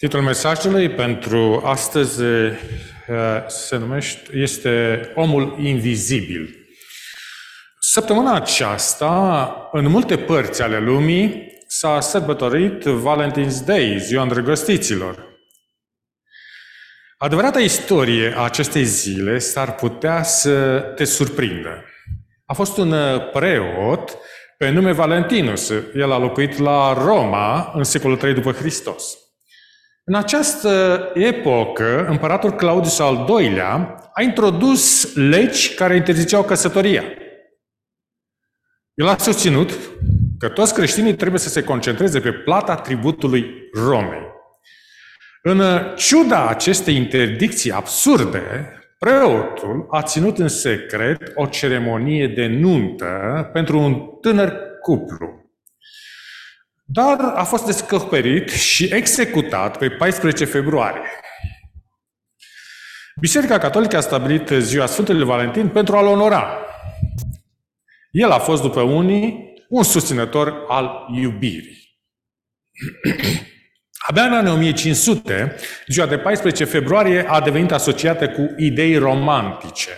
Titlul 0.00 0.22
mesajului 0.22 0.90
pentru 0.90 1.62
astăzi 1.64 2.22
uh, 2.22 2.52
se 3.46 3.76
numește, 3.76 4.36
este 4.36 5.00
Omul 5.14 5.56
Invizibil. 5.58 6.66
Săptămâna 7.80 8.34
aceasta, 8.34 9.52
în 9.72 9.86
multe 9.86 10.18
părți 10.18 10.62
ale 10.62 10.78
lumii, 10.78 11.52
s-a 11.66 12.00
sărbătorit 12.00 12.84
Valentine's 12.84 13.64
Day, 13.64 13.98
ziua 14.00 14.22
îndrăgostiților. 14.22 15.28
Adevărata 17.18 17.60
istorie 17.60 18.34
a 18.36 18.40
acestei 18.40 18.84
zile 18.84 19.38
s-ar 19.38 19.74
putea 19.74 20.22
să 20.22 20.80
te 20.96 21.04
surprindă. 21.04 21.84
A 22.46 22.54
fost 22.54 22.76
un 22.76 22.94
preot 23.32 24.16
pe 24.58 24.68
nume 24.68 24.92
Valentinus. 24.92 25.72
El 25.94 26.12
a 26.12 26.18
locuit 26.18 26.58
la 26.58 26.92
Roma 26.92 27.72
în 27.74 27.84
secolul 27.84 28.18
III 28.22 28.34
după 28.34 28.52
Hristos. 28.52 29.14
În 30.10 30.16
această 30.16 31.10
epocă, 31.14 32.06
împăratul 32.06 32.50
Claudius 32.50 32.98
al 32.98 33.26
II-lea 33.28 33.96
a 34.12 34.22
introdus 34.22 35.14
legi 35.14 35.74
care 35.74 35.96
interziceau 35.96 36.42
căsătoria. 36.42 37.04
El 38.94 39.08
a 39.08 39.16
susținut 39.16 39.78
că 40.38 40.48
toți 40.48 40.74
creștinii 40.74 41.14
trebuie 41.14 41.40
să 41.40 41.48
se 41.48 41.64
concentreze 41.64 42.20
pe 42.20 42.32
plata 42.32 42.74
tributului 42.74 43.46
Romei. 43.72 44.26
În 45.42 45.62
ciuda 45.96 46.48
acestei 46.48 46.96
interdicții 46.96 47.72
absurde, 47.72 48.42
preotul 48.98 49.86
a 49.90 50.02
ținut 50.02 50.38
în 50.38 50.48
secret 50.48 51.32
o 51.34 51.46
ceremonie 51.46 52.26
de 52.26 52.46
nuntă 52.46 53.50
pentru 53.52 53.78
un 53.78 53.94
tânăr 54.20 54.56
cuplu. 54.82 55.39
Dar 56.92 57.20
a 57.20 57.44
fost 57.44 57.64
descoperit 57.64 58.50
și 58.50 58.84
executat 58.84 59.78
pe 59.78 59.90
14 59.90 60.44
februarie. 60.44 61.02
Biserica 63.20 63.58
Catolică 63.58 63.96
a 63.96 64.00
stabilit 64.00 64.48
ziua 64.48 64.86
Sfântului 64.86 65.24
Valentin 65.24 65.68
pentru 65.68 65.96
a-l 65.96 66.06
onora. 66.06 66.58
El 68.10 68.30
a 68.30 68.38
fost, 68.38 68.62
după 68.62 68.80
unii, 68.80 69.54
un 69.68 69.82
susținător 69.82 70.64
al 70.68 71.06
iubirii. 71.14 71.98
Abia 74.08 74.24
în 74.24 74.32
anii 74.32 74.52
1500, 74.52 75.56
ziua 75.86 76.06
de 76.06 76.18
14 76.18 76.64
februarie 76.64 77.28
a 77.28 77.40
devenit 77.40 77.72
asociată 77.72 78.28
cu 78.28 78.54
idei 78.56 78.96
romantice. 78.96 79.90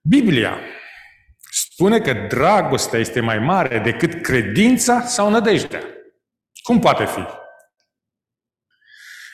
Biblia 0.00 0.58
spune 1.78 2.00
că 2.00 2.12
dragostea 2.12 2.98
este 2.98 3.20
mai 3.20 3.38
mare 3.38 3.78
decât 3.78 4.22
credința 4.22 5.00
sau 5.00 5.30
nădejdea. 5.30 5.82
Cum 6.62 6.80
poate 6.80 7.04
fi? 7.04 7.26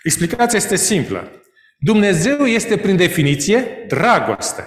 Explicația 0.02 0.58
este 0.58 0.76
simplă. 0.76 1.42
Dumnezeu 1.78 2.46
este 2.46 2.78
prin 2.78 2.96
definiție 2.96 3.84
dragoste. 3.88 4.64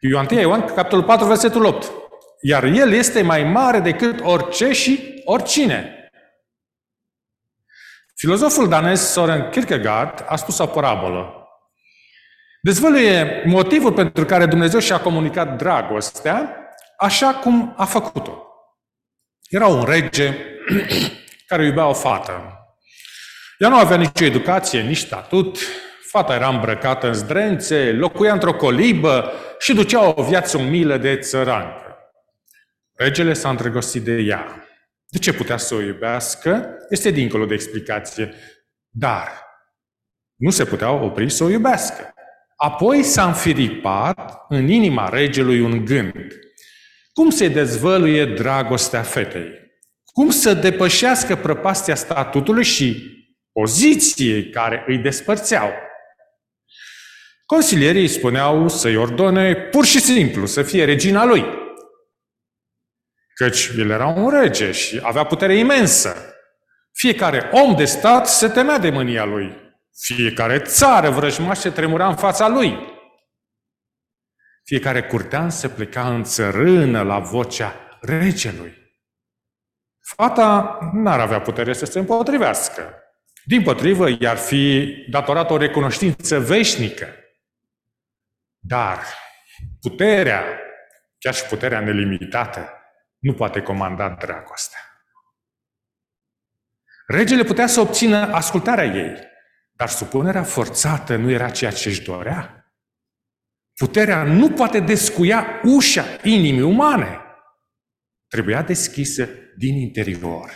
Ioan 0.00 0.26
1 0.30 0.40
Ioan, 0.40 0.64
capitolul 0.74 1.04
4, 1.04 1.26
versetul 1.26 1.64
8. 1.64 1.92
Iar 2.40 2.64
El 2.64 2.92
este 2.92 3.22
mai 3.22 3.44
mare 3.44 3.80
decât 3.80 4.20
orice 4.20 4.72
și 4.72 5.22
oricine. 5.24 6.10
Filozoful 8.14 8.68
danez 8.68 9.00
Soren 9.00 9.50
Kierkegaard 9.50 10.24
a 10.28 10.36
spus 10.36 10.58
o 10.58 10.66
parabolă 10.66 11.45
Dezvăluie 12.66 13.42
motivul 13.44 13.92
pentru 13.92 14.24
care 14.24 14.46
Dumnezeu 14.46 14.80
și-a 14.80 15.00
comunicat 15.00 15.56
dragostea 15.56 16.56
așa 16.98 17.34
cum 17.34 17.74
a 17.76 17.84
făcut-o. 17.84 18.46
Era 19.48 19.66
un 19.66 19.84
rege 19.84 20.34
care 21.48 21.64
iubea 21.64 21.86
o 21.86 21.92
fată. 21.92 22.32
Ea 23.58 23.68
nu 23.68 23.76
avea 23.76 23.96
nicio 23.96 24.24
educație, 24.24 24.80
nici 24.80 24.96
statut, 24.96 25.58
fata 26.06 26.34
era 26.34 26.48
îmbrăcată 26.48 27.06
în 27.06 27.14
zdrențe, 27.14 27.92
locuia 27.92 28.32
într-o 28.32 28.54
colibă 28.54 29.32
și 29.58 29.74
ducea 29.74 30.14
o 30.14 30.22
viață 30.22 30.58
umilă 30.58 30.96
de 30.96 31.16
țărancă. 31.16 31.96
Regele 32.94 33.32
s-a 33.32 33.48
îndrăgostit 33.48 34.02
de 34.02 34.12
ea. 34.12 34.66
De 35.08 35.18
ce 35.18 35.32
putea 35.32 35.56
să 35.56 35.74
o 35.74 35.80
iubească? 35.80 36.68
Este 36.88 37.10
dincolo 37.10 37.44
de 37.44 37.54
explicație. 37.54 38.34
Dar 38.88 39.28
nu 40.34 40.50
se 40.50 40.64
putea 40.64 40.90
opri 40.90 41.30
să 41.30 41.44
o 41.44 41.48
iubească. 41.48 42.10
Apoi 42.56 43.02
s-a 43.02 43.26
înfiripat 43.26 44.44
în 44.48 44.68
inima 44.68 45.08
regelui 45.08 45.60
un 45.60 45.84
gând. 45.84 46.26
Cum 47.12 47.30
se 47.30 47.48
dezvăluie 47.48 48.24
dragostea 48.24 49.02
fetei? 49.02 49.64
Cum 50.04 50.30
să 50.30 50.54
depășească 50.54 51.36
prăpastia 51.36 51.94
statutului 51.94 52.64
și 52.64 53.14
poziției 53.52 54.50
care 54.50 54.84
îi 54.86 54.98
despărțeau? 54.98 55.72
Consilierii 57.46 58.00
îi 58.00 58.08
spuneau 58.08 58.68
să-i 58.68 58.96
ordone 58.96 59.54
pur 59.54 59.84
și 59.84 60.00
simplu 60.00 60.46
să 60.46 60.62
fie 60.62 60.84
regina 60.84 61.24
lui. 61.24 61.44
Căci 63.34 63.70
el 63.78 63.90
era 63.90 64.06
un 64.06 64.30
rege 64.30 64.72
și 64.72 65.00
avea 65.02 65.24
putere 65.24 65.56
imensă. 65.56 66.34
Fiecare 66.92 67.50
om 67.52 67.76
de 67.76 67.84
stat 67.84 68.28
se 68.28 68.48
temea 68.48 68.78
de 68.78 68.90
mânia 68.90 69.24
lui. 69.24 69.65
Fiecare 69.98 70.58
țară 70.58 71.10
vrăjmașă 71.10 71.70
tremura 71.70 72.08
în 72.08 72.16
fața 72.16 72.48
lui. 72.48 72.94
Fiecare 74.64 75.02
curtean 75.02 75.50
se 75.50 75.68
pleca 75.68 76.08
în 76.14 76.24
țărână 76.24 77.02
la 77.02 77.18
vocea 77.18 77.98
regelui. 78.00 78.84
Fata 80.00 80.78
n-ar 80.92 81.20
avea 81.20 81.40
putere 81.40 81.72
să 81.72 81.84
se 81.84 81.98
împotrivească. 81.98 82.94
Din 83.44 83.62
potrivă, 83.62 84.08
i-ar 84.18 84.36
fi 84.36 84.94
datorat 85.10 85.50
o 85.50 85.56
recunoștință 85.56 86.40
veșnică. 86.40 87.06
Dar 88.58 88.98
puterea, 89.80 90.44
chiar 91.18 91.34
și 91.34 91.44
puterea 91.44 91.80
nelimitată, 91.80 92.72
nu 93.18 93.34
poate 93.34 93.62
comanda 93.62 94.08
dragostea. 94.08 94.80
Regele 97.06 97.42
putea 97.42 97.66
să 97.66 97.80
obțină 97.80 98.16
ascultarea 98.16 98.84
ei, 98.84 99.34
dar 99.76 99.88
supunerea 99.88 100.42
forțată 100.42 101.16
nu 101.16 101.30
era 101.30 101.50
ceea 101.50 101.70
ce 101.70 101.88
își 101.88 102.02
dorea. 102.02 102.70
Puterea 103.74 104.22
nu 104.22 104.50
poate 104.50 104.80
descuia 104.80 105.60
ușa 105.64 106.04
inimii 106.22 106.62
umane. 106.62 107.20
Trebuia 108.28 108.62
deschisă 108.62 109.28
din 109.56 109.76
interior. 109.76 110.50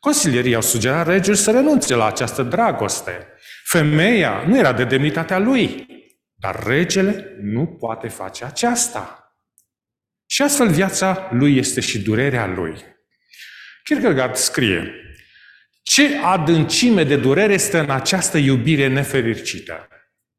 Consilierii 0.00 0.54
au 0.54 0.60
sugerat 0.60 1.06
regiul 1.06 1.34
să 1.34 1.50
renunțe 1.50 1.94
la 1.94 2.06
această 2.06 2.42
dragoste. 2.42 3.28
Femeia 3.64 4.44
nu 4.46 4.58
era 4.58 4.72
de 4.72 4.84
demnitatea 4.84 5.38
lui, 5.38 5.86
dar 6.34 6.62
regele 6.66 7.36
nu 7.40 7.66
poate 7.66 8.08
face 8.08 8.44
aceasta. 8.44 9.18
Și 10.26 10.42
astfel 10.42 10.70
viața 10.70 11.28
lui 11.32 11.56
este 11.56 11.80
și 11.80 12.02
durerea 12.02 12.46
lui. 12.46 12.84
Kierkegaard 13.84 14.34
scrie, 14.34 14.92
ce 15.84 16.18
adâncime 16.22 17.04
de 17.04 17.16
durere 17.16 17.56
stă 17.56 17.78
în 17.78 17.90
această 17.90 18.38
iubire 18.38 18.88
nefericită? 18.88 19.88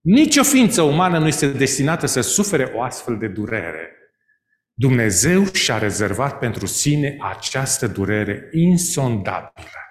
Nici 0.02 0.38
o 0.38 0.44
ființă 0.44 0.82
umană 0.82 1.20
nu 1.20 1.28
este 1.28 1.48
destinată 1.48 2.06
să 2.06 2.22
sufere 2.22 2.72
o 2.76 2.82
astfel 2.82 3.18
de 3.18 3.28
durere. 3.28 3.90
Dumnezeu 4.74 5.46
și-a 5.54 5.78
rezervat 5.78 6.40
pentru 6.40 6.66
sine 6.66 7.18
această 7.20 7.88
durere 7.88 8.50
insondabilă. 8.52 9.86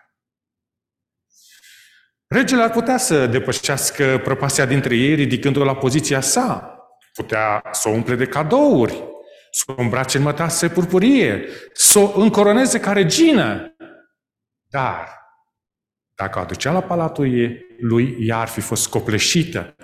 Regele 2.27 2.63
ar 2.63 2.71
putea 2.71 2.97
să 2.97 3.27
depășească 3.27 4.21
prăpastia 4.25 4.67
dintre 4.67 4.97
ei 4.97 5.15
ridicându-o 5.15 5.65
la 5.65 5.77
poziția 5.77 6.21
sa. 6.21 6.79
Putea 7.13 7.63
să 7.73 7.89
o 7.89 7.93
umple 7.93 8.15
de 8.15 8.27
cadouri, 8.27 9.05
să 9.51 9.65
o 9.67 9.81
îmbrace 9.81 10.17
în 10.17 10.23
mătase 10.23 10.69
purpurie, 10.69 11.45
să 11.73 11.99
o 11.99 12.21
încoroneze 12.21 12.81
ca 12.81 12.93
regină. 12.93 13.77
Dar 14.69 15.24
dacă 16.15 16.39
o 16.39 16.43
aducea 16.43 16.73
la 16.73 16.83
palatul 16.83 17.59
lui, 17.79 18.17
ea 18.21 18.39
ar 18.39 18.49
fi 18.49 18.61
fost 18.61 18.89
copleșită. 18.89 19.77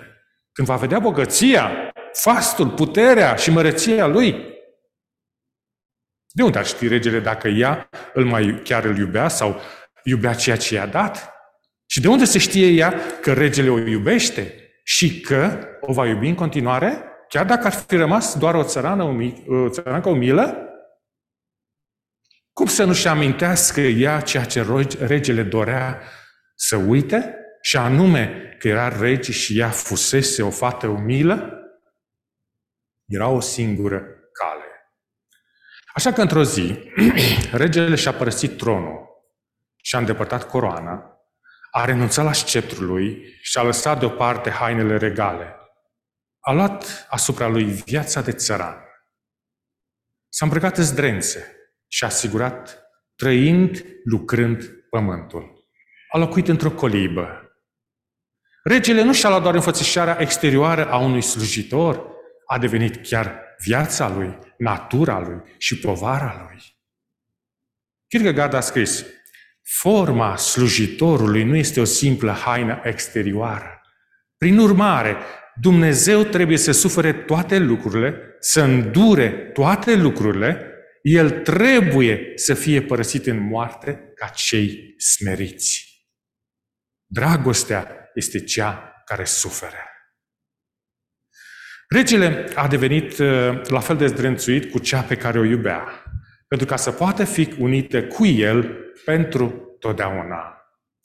Când 0.51 0.67
va 0.67 0.75
vedea 0.75 0.99
bogăția, 0.99 1.71
fastul, 2.13 2.69
puterea 2.69 3.35
și 3.35 3.51
măreția 3.51 4.07
lui, 4.07 4.49
de 6.33 6.43
unde 6.43 6.57
ar 6.57 6.65
ști 6.65 6.87
regele 6.87 7.19
dacă 7.19 7.47
ea 7.47 7.89
îl 8.13 8.25
mai 8.25 8.61
chiar 8.63 8.83
îl 8.83 8.97
iubea 8.97 9.27
sau 9.27 9.59
iubea 10.03 10.33
ceea 10.33 10.57
ce 10.57 10.73
i-a 10.73 10.85
dat? 10.85 11.33
Și 11.85 12.01
de 12.01 12.07
unde 12.07 12.25
se 12.25 12.37
știe 12.37 12.67
ea 12.67 12.93
că 13.21 13.33
regele 13.33 13.69
o 13.69 13.77
iubește 13.77 14.55
și 14.83 15.21
că 15.21 15.67
o 15.79 15.93
va 15.93 16.07
iubi 16.07 16.27
în 16.27 16.35
continuare? 16.35 17.03
Chiar 17.27 17.45
dacă 17.45 17.65
ar 17.65 17.73
fi 17.73 17.95
rămas 17.95 18.37
doar 18.37 18.55
o 18.55 18.63
țărană, 18.63 19.03
umi, 19.03 19.43
o 19.47 19.69
țărancă 19.69 20.09
umilă? 20.09 20.65
Cum 22.53 22.65
să 22.65 22.83
nu-și 22.83 23.07
amintească 23.07 23.81
ea 23.81 24.21
ceea 24.21 24.43
ce 24.43 24.65
regele 24.99 25.43
dorea 25.43 26.01
să 26.63 26.75
uite 26.75 27.35
și 27.61 27.77
anume 27.77 28.55
că 28.59 28.67
era 28.67 28.99
rege 28.99 29.31
și 29.31 29.59
ea 29.59 29.69
fusese 29.69 30.43
o 30.43 30.49
fată 30.49 30.87
umilă? 30.87 31.61
Era 33.05 33.27
o 33.27 33.39
singură 33.39 33.97
cale. 34.33 34.63
Așa 35.93 36.13
că 36.13 36.21
într-o 36.21 36.43
zi, 36.43 36.91
regele 37.63 37.95
și-a 37.95 38.13
părăsit 38.13 38.57
tronul 38.57 39.09
și-a 39.75 39.99
îndepărtat 39.99 40.47
coroana, 40.47 41.19
a 41.71 41.85
renunțat 41.85 42.25
la 42.25 42.33
sceptrul 42.33 42.85
lui 42.85 43.37
și 43.41 43.57
a 43.57 43.63
lăsat 43.63 43.99
deoparte 43.99 44.49
hainele 44.49 44.97
regale. 44.97 45.55
A 46.39 46.51
luat 46.51 47.07
asupra 47.09 47.47
lui 47.47 47.63
viața 47.63 48.21
de 48.21 48.31
țăran. 48.31 48.75
S-a 50.29 50.45
îmbrăcat 50.45 50.77
zdrențe 50.77 51.55
și 51.87 52.03
a 52.03 52.07
asigurat 52.07 52.83
trăind, 53.15 53.85
lucrând 54.03 54.63
pământul. 54.89 55.60
A 56.13 56.17
locuit 56.17 56.47
într-o 56.47 56.71
colibă. 56.71 57.51
Regele 58.63 59.03
nu 59.03 59.13
și-a 59.13 59.29
luat 59.29 59.41
doar 59.41 59.55
înfățișarea 59.55 60.17
exterioară 60.19 60.89
a 60.89 60.97
unui 60.97 61.21
slujitor, 61.21 62.05
a 62.45 62.57
devenit 62.57 63.07
chiar 63.07 63.41
viața 63.63 64.09
lui, 64.09 64.37
natura 64.57 65.19
lui 65.19 65.41
și 65.57 65.79
povara 65.79 66.47
lui. 66.47 66.61
Kierkegaard 68.07 68.53
a 68.53 68.59
scris, 68.59 69.05
forma 69.63 70.35
slujitorului 70.35 71.43
nu 71.43 71.55
este 71.55 71.79
o 71.79 71.83
simplă 71.83 72.31
haină 72.31 72.81
exterioară. 72.83 73.81
Prin 74.37 74.57
urmare, 74.57 75.17
Dumnezeu 75.61 76.23
trebuie 76.23 76.57
să 76.57 76.71
sufere 76.71 77.13
toate 77.13 77.57
lucrurile, 77.57 78.35
să 78.39 78.61
îndure 78.61 79.29
toate 79.29 79.95
lucrurile, 79.95 80.65
El 81.01 81.29
trebuie 81.29 82.31
să 82.35 82.53
fie 82.53 82.81
părăsit 82.81 83.25
în 83.25 83.39
moarte 83.39 84.11
ca 84.15 84.27
cei 84.27 84.95
smeriți. 84.97 85.90
Dragostea 87.13 88.09
este 88.13 88.43
cea 88.43 89.01
care 89.05 89.25
suferă. 89.25 89.85
Regele 91.87 92.51
a 92.55 92.67
devenit 92.67 93.17
uh, 93.17 93.61
la 93.67 93.79
fel 93.79 93.97
de 93.97 94.07
zdrențuit 94.07 94.71
cu 94.71 94.79
cea 94.79 95.01
pe 95.01 95.15
care 95.15 95.39
o 95.39 95.43
iubea, 95.43 96.03
pentru 96.47 96.67
ca 96.67 96.75
să 96.75 96.91
poată 96.91 97.23
fi 97.23 97.55
unită 97.59 98.03
cu 98.07 98.25
el 98.25 98.77
pentru 99.05 99.75
totdeauna. 99.79 100.57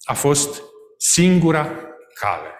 A 0.04 0.14
fost 0.14 0.62
singura 0.98 1.64
cale. 2.14 2.50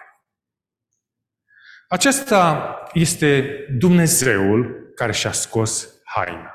Acesta 1.87 2.73
este 2.93 3.59
Dumnezeul 3.77 4.91
care 4.95 5.11
și-a 5.11 5.31
scos 5.31 5.89
haina. 6.03 6.53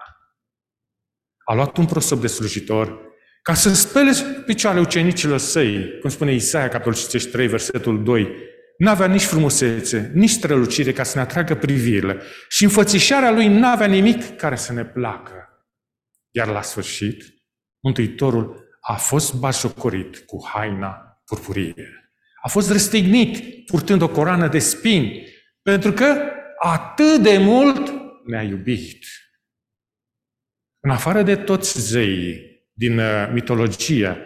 A 1.44 1.54
luat 1.54 1.76
un 1.76 1.86
prosop 1.86 2.20
de 2.20 2.26
slujitor 2.26 3.11
ca 3.42 3.54
să 3.54 3.74
spele 3.74 4.12
picioarele 4.46 4.82
ucenicilor 4.82 5.38
săi, 5.38 5.98
cum 6.00 6.10
spune 6.10 6.32
Isaia, 6.32 6.68
capitolul 6.68 6.98
53, 6.98 7.46
versetul 7.46 8.04
2, 8.04 8.50
N-avea 8.78 9.06
nici 9.06 9.24
frumusețe, 9.24 10.10
nici 10.14 10.30
strălucire 10.30 10.92
ca 10.92 11.02
să 11.02 11.16
ne 11.16 11.22
atragă 11.22 11.54
privirile. 11.54 12.22
Și 12.48 12.64
înfățișarea 12.64 13.30
lui 13.30 13.48
n-avea 13.48 13.86
nimic 13.86 14.36
care 14.36 14.56
să 14.56 14.72
ne 14.72 14.84
placă. 14.84 15.66
Iar 16.30 16.48
la 16.48 16.62
sfârșit, 16.62 17.24
Mântuitorul 17.80 18.68
a 18.80 18.94
fost 18.94 19.34
bașocorit 19.34 20.18
cu 20.18 20.46
haina 20.48 21.22
purpurie. 21.24 22.12
A 22.42 22.48
fost 22.48 22.70
răstignit 22.70 23.64
purtând 23.66 24.02
o 24.02 24.08
coroană 24.08 24.48
de 24.48 24.58
spini, 24.58 25.26
pentru 25.62 25.92
că 25.92 26.16
atât 26.58 27.22
de 27.22 27.38
mult 27.38 27.92
ne-a 28.24 28.42
iubit. 28.42 29.04
În 30.80 30.90
afară 30.90 31.22
de 31.22 31.36
toți 31.36 31.80
zeii 31.80 32.51
din 32.72 32.98
uh, 32.98 33.28
mitologie, 33.32 34.16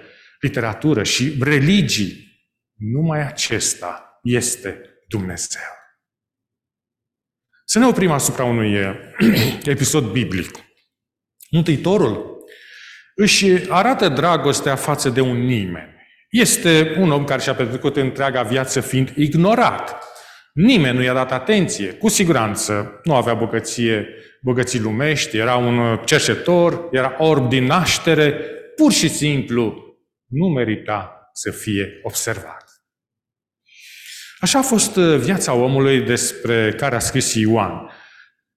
literatură 0.40 1.02
și 1.02 1.36
religii, 1.40 2.26
numai 2.74 3.26
acesta 3.26 4.20
este 4.22 4.80
Dumnezeu. 5.08 5.76
Să 7.64 7.78
ne 7.78 7.86
oprim 7.86 8.10
asupra 8.10 8.44
unui 8.44 8.74
eh, 8.74 8.94
episod 9.74 10.04
biblic. 10.04 10.58
Mântuitorul 11.50 12.44
își 13.14 13.70
arată 13.70 14.08
dragostea 14.08 14.76
față 14.76 15.08
de 15.08 15.20
un 15.20 15.36
nimeni. 15.36 15.94
Este 16.30 16.94
un 16.98 17.10
om 17.10 17.24
care 17.24 17.40
și-a 17.40 17.54
petrecut 17.54 17.96
întreaga 17.96 18.42
viață 18.42 18.80
fiind 18.80 19.12
ignorat. 19.16 20.04
Nimeni 20.52 20.96
nu 20.96 21.02
i-a 21.02 21.12
dat 21.12 21.32
atenție. 21.32 21.92
Cu 21.92 22.08
siguranță 22.08 23.00
nu 23.04 23.14
avea 23.14 23.34
bogăție, 23.34 24.08
bogății 24.46 24.80
lumești, 24.80 25.36
era 25.36 25.56
un 25.56 25.98
cerșetor, 26.04 26.88
era 26.90 27.14
orb 27.18 27.48
din 27.48 27.64
naștere, 27.64 28.32
pur 28.76 28.92
și 28.92 29.08
simplu 29.08 29.84
nu 30.26 30.46
merita 30.46 31.30
să 31.32 31.50
fie 31.50 32.00
observat. 32.02 32.64
Așa 34.38 34.58
a 34.58 34.62
fost 34.62 34.96
uh, 34.96 35.18
viața 35.18 35.52
omului 35.52 36.00
despre 36.00 36.72
care 36.72 36.94
a 36.94 36.98
scris 36.98 37.34
Ioan. 37.34 37.90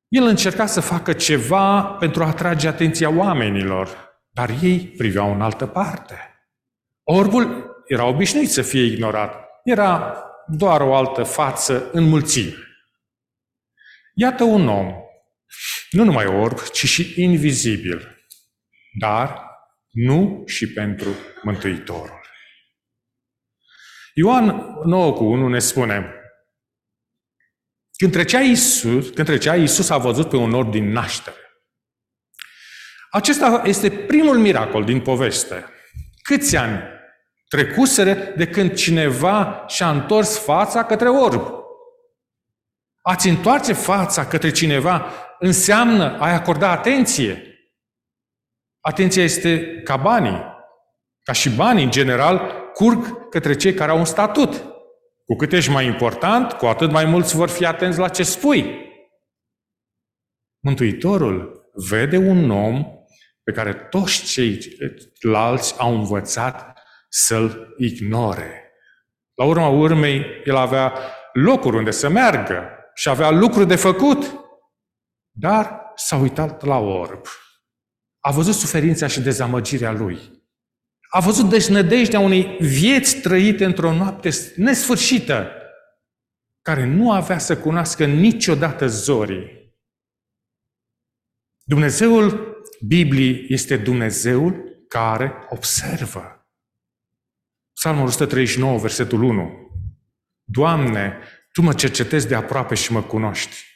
El 0.07 0.23
încerca 0.23 0.65
să 0.65 0.79
facă 0.79 1.13
ceva 1.13 1.81
pentru 1.81 2.23
a 2.23 2.27
atrage 2.27 2.67
atenția 2.67 3.09
oamenilor, 3.09 4.17
dar 4.29 4.49
ei 4.61 4.79
priveau 4.97 5.33
în 5.33 5.41
altă 5.41 5.65
parte. 5.65 6.15
Orbul 7.03 7.71
era 7.87 8.05
obișnuit 8.05 8.49
să 8.49 8.61
fie 8.61 8.83
ignorat. 8.83 9.47
Era 9.63 10.23
doar 10.47 10.81
o 10.81 10.95
altă 10.95 11.23
față 11.23 11.89
în 11.91 12.03
mulțime. 12.03 12.53
Iată 14.13 14.43
un 14.43 14.67
om, 14.67 15.08
nu 15.89 16.03
numai 16.03 16.25
orb, 16.25 16.59
ci 16.61 16.85
și 16.85 17.13
invizibil, 17.21 18.27
dar 18.99 19.43
nu 19.89 20.43
și 20.45 20.73
pentru 20.73 21.09
Mântuitorul. 21.43 22.21
Ioan 24.13 24.45
9 24.85 25.13
cu 25.13 25.23
1 25.23 25.47
ne 25.47 25.59
spune, 25.59 26.13
când 27.97 28.11
trecea 28.11 28.39
Iisus, 28.39 29.09
când 29.09 29.27
trecea 29.27 29.55
Iisus 29.55 29.89
a 29.89 29.97
văzut 29.97 30.29
pe 30.29 30.35
un 30.35 30.53
orb 30.53 30.71
din 30.71 30.91
naștere. 30.91 31.37
Acesta 33.09 33.61
este 33.65 33.91
primul 33.91 34.37
miracol 34.37 34.83
din 34.83 35.01
poveste. 35.01 35.65
Câți 36.21 36.55
ani 36.55 36.83
trecuseră 37.47 38.13
de 38.13 38.47
când 38.47 38.73
cineva 38.73 39.65
și-a 39.67 39.89
întors 39.89 40.37
fața 40.37 40.85
către 40.85 41.09
orb? 41.09 41.59
A-ți 43.01 43.29
întoarce 43.29 43.73
fața 43.73 44.27
către 44.27 44.51
cineva 44.51 45.13
înseamnă 45.39 46.19
a-i 46.19 46.33
acorda 46.33 46.69
atenție. 46.71 47.43
Atenția 48.79 49.23
este 49.23 49.81
ca 49.83 49.97
banii. 49.97 50.43
Ca 51.23 51.31
și 51.31 51.49
banii, 51.49 51.83
în 51.83 51.91
general, 51.91 52.51
curg 52.73 53.29
către 53.29 53.55
cei 53.55 53.73
care 53.73 53.91
au 53.91 53.97
un 53.97 54.05
statut. 54.05 54.63
Cu 55.25 55.35
cât 55.37 55.51
ești 55.51 55.71
mai 55.71 55.85
important, 55.85 56.51
cu 56.51 56.65
atât 56.65 56.91
mai 56.91 57.05
mulți 57.05 57.35
vor 57.35 57.49
fi 57.49 57.65
atenți 57.65 57.99
la 57.99 58.09
ce 58.09 58.23
spui. 58.23 58.87
Mântuitorul 60.59 61.69
vede 61.89 62.17
un 62.17 62.51
om 62.51 62.85
pe 63.43 63.51
care 63.51 63.73
toți 63.73 64.23
ceilalți 64.23 65.75
au 65.79 65.93
învățat 65.93 66.79
să-l 67.09 67.73
ignore. 67.77 68.71
La 69.33 69.45
urma 69.45 69.67
urmei, 69.67 70.25
el 70.45 70.55
avea 70.55 70.93
locuri 71.33 71.77
unde 71.77 71.91
să 71.91 72.09
meargă 72.09 72.69
și 72.93 73.09
avea 73.09 73.29
lucruri 73.29 73.67
de 73.67 73.75
făcut, 73.75 74.39
dar 75.39 75.91
s-a 75.95 76.15
uitat 76.15 76.63
la 76.63 76.77
orb. 76.77 77.25
A 78.19 78.31
văzut 78.31 78.53
suferința 78.53 79.07
și 79.07 79.21
dezamăgirea 79.21 79.91
lui. 79.91 80.19
A 81.09 81.19
văzut 81.19 81.49
desnădejdea 81.49 82.19
unei 82.19 82.57
vieți 82.59 83.15
trăite 83.15 83.65
într-o 83.65 83.93
noapte 83.93 84.29
nesfârșită, 84.55 85.51
care 86.61 86.85
nu 86.85 87.11
avea 87.11 87.37
să 87.37 87.57
cunoască 87.57 88.05
niciodată 88.05 88.87
zorii. 88.87 89.73
Dumnezeul 91.63 92.57
Bibliei 92.87 93.45
este 93.47 93.77
Dumnezeul 93.77 94.83
care 94.87 95.33
observă. 95.49 96.49
Psalmul 97.73 98.05
139, 98.05 98.77
versetul 98.77 99.23
1. 99.23 99.51
Doamne, 100.43 101.17
Tu 101.51 101.61
mă 101.61 101.73
cercetezi 101.73 102.27
de 102.27 102.35
aproape 102.35 102.75
și 102.75 102.91
mă 102.91 103.03
cunoști. 103.03 103.68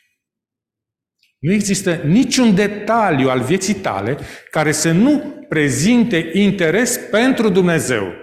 Nu 1.43 1.51
există 1.51 1.93
niciun 1.93 2.55
detaliu 2.55 3.29
al 3.29 3.41
vieții 3.41 3.73
tale 3.73 4.17
care 4.51 4.71
să 4.71 4.91
nu 4.91 5.45
prezinte 5.49 6.29
interes 6.33 6.97
pentru 7.11 7.49
Dumnezeu. 7.49 8.13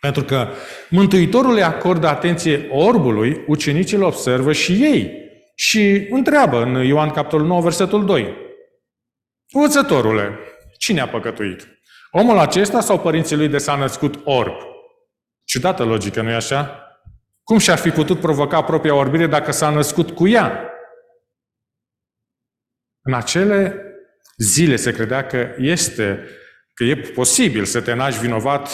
Pentru 0.00 0.24
că 0.24 0.48
Mântuitorul 0.88 1.54
le 1.54 1.62
acordă 1.62 2.08
atenție 2.08 2.66
orbului, 2.70 3.44
ucenicii 3.46 3.96
îl 3.96 4.02
observă 4.02 4.52
și 4.52 4.72
ei. 4.72 5.10
Și 5.54 6.06
întreabă 6.10 6.62
în 6.62 6.74
Ioan 6.74 7.10
capitolul 7.10 7.46
9, 7.46 7.60
versetul 7.60 8.04
2. 8.04 8.34
Învățătorule, 9.52 10.38
cine 10.78 11.00
a 11.00 11.08
păcătuit? 11.08 11.68
Omul 12.10 12.38
acesta 12.38 12.80
sau 12.80 12.98
părinții 12.98 13.36
lui 13.36 13.48
de 13.48 13.58
s-a 13.58 13.74
născut 13.74 14.20
orb? 14.24 14.54
Ciudată 15.44 15.84
logică, 15.84 16.22
nu-i 16.22 16.34
așa? 16.34 16.80
Cum 17.42 17.58
și-ar 17.58 17.78
fi 17.78 17.90
putut 17.90 18.20
provoca 18.20 18.62
propria 18.62 18.94
orbire 18.94 19.26
dacă 19.26 19.50
s-a 19.50 19.70
născut 19.70 20.10
cu 20.10 20.28
ea? 20.28 20.70
În 23.06 23.14
acele 23.14 23.82
zile 24.36 24.76
se 24.76 24.92
credea 24.92 25.26
că 25.26 25.54
este, 25.58 26.26
că 26.74 26.84
e 26.84 26.96
posibil 26.96 27.64
să 27.64 27.80
te 27.80 27.92
naști 27.92 28.20
vinovat 28.20 28.70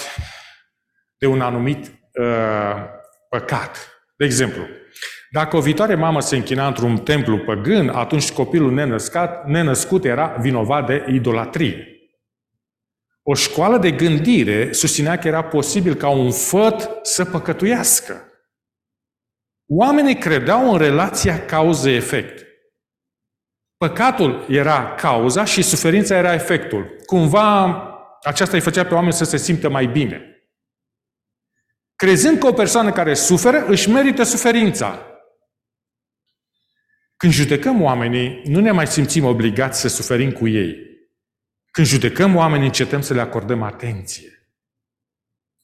de 1.19 1.27
un 1.27 1.41
anumit 1.41 1.87
uh, 1.87 2.85
păcat. 3.29 4.03
De 4.17 4.25
exemplu, 4.25 4.67
dacă 5.31 5.57
o 5.57 5.61
viitoare 5.61 5.95
mamă 5.95 6.21
se 6.21 6.37
închina 6.37 6.67
într-un 6.67 6.99
templu 6.99 7.39
păgân, 7.39 7.89
atunci 7.89 8.33
copilul 8.33 8.73
nenăscut, 8.73 9.31
nenăscut 9.47 10.05
era 10.05 10.27
vinovat 10.41 10.87
de 10.87 11.05
idolatrie. 11.09 11.87
O 13.23 13.35
școală 13.35 13.79
de 13.79 13.91
gândire 13.91 14.73
susținea 14.73 15.19
că 15.19 15.29
era 15.29 15.45
posibil 15.45 15.95
ca 15.95 16.09
un 16.09 16.31
făt 16.31 16.91
să 17.03 17.25
păcătuiască. 17.25 18.27
Oamenii 19.67 20.19
credeau 20.19 20.73
în 20.73 20.79
relația 20.79 21.45
cauză-efect. 21.45 22.52
Păcatul 23.83 24.47
era 24.49 24.95
cauza 24.95 25.45
și 25.45 25.63
suferința 25.63 26.17
era 26.17 26.35
efectul. 26.35 26.97
Cumva 27.07 27.77
aceasta 28.23 28.57
îi 28.57 28.63
făcea 28.63 28.85
pe 28.85 28.95
oameni 28.95 29.13
să 29.13 29.25
se 29.25 29.37
simtă 29.37 29.69
mai 29.69 29.87
bine. 29.87 30.45
Crezând 31.97 32.39
că 32.39 32.47
o 32.47 32.53
persoană 32.53 32.93
care 32.93 33.15
suferă 33.15 33.67
își 33.67 33.91
merită 33.91 34.23
suferința. 34.23 35.07
Când 37.17 37.33
judecăm 37.33 37.83
oamenii, 37.83 38.43
nu 38.45 38.61
ne 38.61 38.71
mai 38.71 38.87
simțim 38.87 39.25
obligați 39.25 39.81
să 39.81 39.89
suferim 39.89 40.33
cu 40.33 40.49
ei. 40.49 40.77
Când 41.71 41.87
judecăm 41.87 42.37
oamenii, 42.37 42.67
încetăm 42.67 43.01
să 43.01 43.15
le 43.15 43.21
acordăm 43.21 43.63
atenție. 43.63 44.53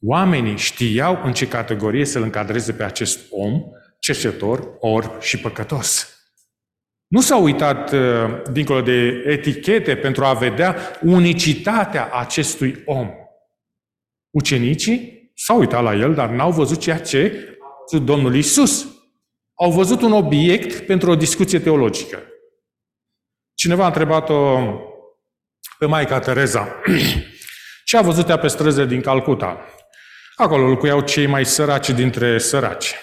Oamenii 0.01 0.57
știau 0.57 1.23
în 1.25 1.33
ce 1.33 1.49
categorie 1.49 2.05
să-l 2.05 2.23
încadreze 2.23 2.73
pe 2.73 2.85
acest 2.85 3.27
om, 3.31 3.63
cercetor, 3.99 4.77
orb 4.79 5.21
și 5.21 5.39
păcătos. 5.39 6.13
Nu 7.09 7.21
s-au 7.21 7.43
uitat 7.43 7.93
uh, 7.93 8.43
dincolo 8.51 8.81
de 8.81 9.23
etichete 9.27 9.97
pentru 9.97 10.25
a 10.25 10.33
vedea 10.33 10.77
unicitatea 11.03 12.09
acestui 12.13 12.83
om. 12.85 13.11
Ucenicii 14.31 15.31
s-au 15.35 15.59
uitat 15.59 15.83
la 15.83 15.95
el, 15.95 16.15
dar 16.15 16.29
n-au 16.29 16.51
văzut 16.51 16.81
ceea 16.81 17.01
ce 17.01 17.49
Domnul 18.05 18.35
Isus. 18.35 18.87
Au 19.55 19.71
văzut 19.71 20.03
un 20.03 20.13
obiect 20.13 20.87
pentru 20.87 21.11
o 21.11 21.15
discuție 21.15 21.59
teologică. 21.59 22.23
Cineva 23.55 23.83
a 23.83 23.87
întrebat-o 23.87 24.59
pe 25.79 25.87
Maica 25.87 26.19
Tereza 26.19 26.75
ce 27.85 27.97
a 27.97 28.03
văzut 28.03 28.29
ea 28.29 28.39
pe 28.39 28.49
străzile 28.49 28.87
din 28.87 29.01
Calcuta. 29.01 29.65
Acolo 30.37 30.69
locuiau 30.69 31.01
cei 31.01 31.27
mai 31.27 31.47
săraci 31.47 31.91
dintre 31.91 32.39
săraci. 32.39 32.95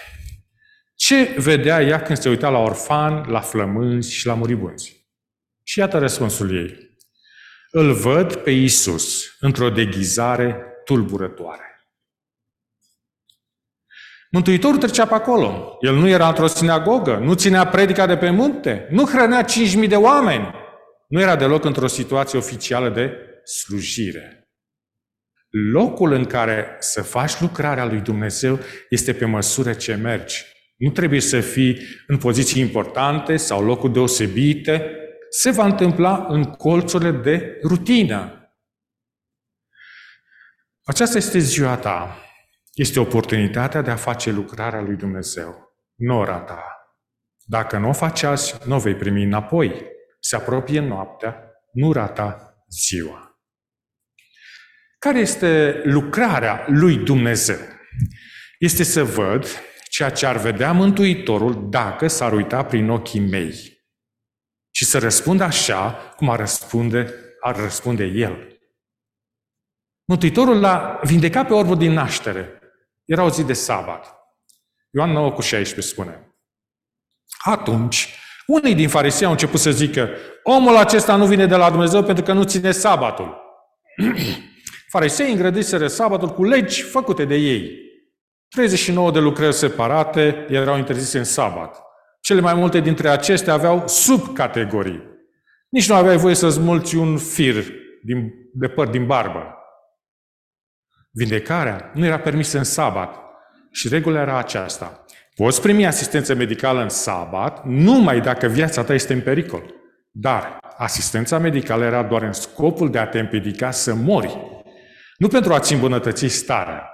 Ce 1.06 1.34
vedea 1.38 1.82
ea 1.82 2.02
când 2.02 2.18
se 2.18 2.28
uita 2.28 2.48
la 2.48 2.58
orfan, 2.58 3.24
la 3.28 3.40
flămânzi 3.40 4.12
și 4.12 4.26
la 4.26 4.34
muribunzi? 4.34 5.06
Și 5.62 5.78
iată 5.78 5.98
răspunsul 5.98 6.56
ei. 6.56 6.96
Îl 7.70 7.92
văd 7.92 8.34
pe 8.34 8.50
Isus 8.50 9.36
într-o 9.40 9.70
deghizare 9.70 10.64
tulburătoare. 10.84 11.88
Mântuitorul 14.30 14.78
trecea 14.78 15.06
pe 15.06 15.14
acolo. 15.14 15.76
El 15.80 15.94
nu 15.94 16.08
era 16.08 16.28
într-o 16.28 16.46
sinagogă, 16.46 17.16
nu 17.16 17.34
ținea 17.34 17.66
predica 17.66 18.06
de 18.06 18.16
pe 18.16 18.30
munte, 18.30 18.86
nu 18.90 19.06
hrănea 19.06 19.44
5.000 19.44 19.88
de 19.88 19.96
oameni. 19.96 20.54
Nu 21.08 21.20
era 21.20 21.36
deloc 21.36 21.64
într-o 21.64 21.86
situație 21.86 22.38
oficială 22.38 22.88
de 22.88 23.12
slujire. 23.44 24.50
Locul 25.72 26.12
în 26.12 26.24
care 26.24 26.76
să 26.78 27.02
faci 27.02 27.40
lucrarea 27.40 27.84
lui 27.84 28.00
Dumnezeu 28.00 28.58
este 28.88 29.14
pe 29.14 29.24
măsură 29.24 29.72
ce 29.72 29.94
mergi. 29.94 30.55
Nu 30.76 30.90
trebuie 30.90 31.20
să 31.20 31.40
fii 31.40 31.80
în 32.06 32.18
poziții 32.18 32.62
importante 32.62 33.36
sau 33.36 33.64
locuri 33.64 33.92
deosebite. 33.92 34.96
Se 35.30 35.50
va 35.50 35.64
întâmpla 35.64 36.26
în 36.28 36.44
colțurile 36.44 37.10
de 37.10 37.58
rutină. 37.62 38.50
Aceasta 40.84 41.16
este 41.16 41.38
ziua 41.38 41.76
ta. 41.76 42.20
Este 42.72 43.00
oportunitatea 43.00 43.82
de 43.82 43.90
a 43.90 43.96
face 43.96 44.30
lucrarea 44.30 44.80
lui 44.80 44.96
Dumnezeu, 44.96 45.76
nu 45.94 46.18
ora 46.18 46.40
ta. 46.40 46.62
Dacă 47.44 47.78
nu 47.78 47.88
o 47.88 47.92
faci 47.92 48.22
azi, 48.22 48.54
nu 48.64 48.74
o 48.74 48.78
vei 48.78 48.94
primi 48.94 49.22
înapoi. 49.22 49.84
Se 50.20 50.36
apropie 50.36 50.80
noaptea, 50.80 51.50
nu 51.72 51.92
rata 51.92 52.56
ziua. 52.68 53.40
Care 54.98 55.18
este 55.18 55.80
lucrarea 55.84 56.64
lui 56.68 56.96
Dumnezeu? 56.96 57.58
Este 58.58 58.82
să 58.82 59.04
văd 59.04 59.46
ceea 59.96 60.10
ce 60.10 60.26
ar 60.26 60.36
vedea 60.36 60.72
Mântuitorul 60.72 61.70
dacă 61.70 62.08
s-ar 62.08 62.32
uita 62.32 62.64
prin 62.64 62.90
ochii 62.90 63.20
mei. 63.20 63.84
Și 64.70 64.84
să 64.84 64.98
răspund 64.98 65.40
așa 65.40 65.92
cum 66.16 66.30
ar 66.30 66.38
răspunde, 66.38 67.14
ar 67.40 67.56
răspunde 67.56 68.04
El. 68.04 68.58
Mântuitorul 70.04 70.60
l-a 70.60 71.00
vindecat 71.02 71.46
pe 71.46 71.52
orbul 71.52 71.76
din 71.76 71.92
naștere. 71.92 72.60
Era 73.04 73.22
o 73.22 73.30
zi 73.30 73.44
de 73.44 73.52
sabat. 73.52 74.16
Ioan 74.90 75.10
9 75.10 75.32
cu 75.32 75.40
16 75.40 75.92
spune. 75.92 76.36
Atunci, 77.44 78.14
unii 78.46 78.74
din 78.74 78.88
farisei 78.88 79.26
au 79.26 79.32
început 79.32 79.60
să 79.60 79.70
zică, 79.70 80.08
omul 80.42 80.76
acesta 80.76 81.16
nu 81.16 81.26
vine 81.26 81.46
de 81.46 81.56
la 81.56 81.70
Dumnezeu 81.70 82.02
pentru 82.02 82.24
că 82.24 82.32
nu 82.32 82.44
ține 82.44 82.70
sabatul. 82.70 83.36
farisei 84.92 85.30
îngrădiseră 85.30 85.86
sabatul 85.86 86.34
cu 86.34 86.44
legi 86.44 86.82
făcute 86.82 87.24
de 87.24 87.34
ei. 87.34 87.85
39 88.56 89.10
de 89.10 89.18
lucrări 89.18 89.54
separate 89.54 90.46
erau 90.48 90.76
interzise 90.76 91.18
în 91.18 91.24
sabat. 91.24 91.82
Cele 92.20 92.40
mai 92.40 92.54
multe 92.54 92.80
dintre 92.80 93.08
acestea 93.08 93.52
aveau 93.52 93.88
subcategorii. 93.88 95.02
Nici 95.68 95.88
nu 95.88 95.94
aveai 95.94 96.16
voie 96.16 96.34
să 96.34 96.48
smulți 96.48 96.96
un 96.96 97.18
fir 97.18 97.64
din, 98.04 98.32
de 98.52 98.68
păr 98.68 98.88
din 98.88 99.06
barbă. 99.06 99.56
Vindecarea 101.10 101.90
nu 101.94 102.04
era 102.04 102.18
permisă 102.18 102.58
în 102.58 102.64
sabat 102.64 103.14
și 103.70 103.88
regula 103.88 104.20
era 104.20 104.38
aceasta. 104.38 105.04
Poți 105.34 105.62
primi 105.62 105.86
asistență 105.86 106.34
medicală 106.34 106.82
în 106.82 106.88
sabat 106.88 107.64
numai 107.64 108.20
dacă 108.20 108.46
viața 108.46 108.84
ta 108.84 108.94
este 108.94 109.12
în 109.12 109.20
pericol. 109.20 109.74
Dar 110.10 110.58
asistența 110.76 111.38
medicală 111.38 111.84
era 111.84 112.02
doar 112.02 112.22
în 112.22 112.32
scopul 112.32 112.90
de 112.90 112.98
a 112.98 113.06
te 113.06 113.18
împiedica 113.18 113.70
să 113.70 113.94
mori. 113.94 114.38
Nu 115.16 115.28
pentru 115.28 115.52
a-ți 115.52 115.72
îmbunătăți 115.72 116.26
starea. 116.26 116.90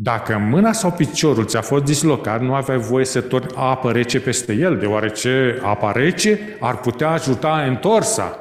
Dacă 0.00 0.38
mâna 0.38 0.72
sau 0.72 0.92
piciorul 0.92 1.46
ți-a 1.46 1.62
fost 1.62 1.84
dislocat, 1.84 2.40
nu 2.40 2.54
aveai 2.54 2.78
voie 2.78 3.04
să 3.04 3.20
torni 3.20 3.54
apă 3.54 3.92
rece 3.92 4.20
peste 4.20 4.52
el, 4.52 4.78
deoarece 4.78 5.60
apa 5.62 5.92
rece 5.92 6.56
ar 6.60 6.80
putea 6.80 7.10
ajuta 7.10 7.62
întorsa. 7.62 8.40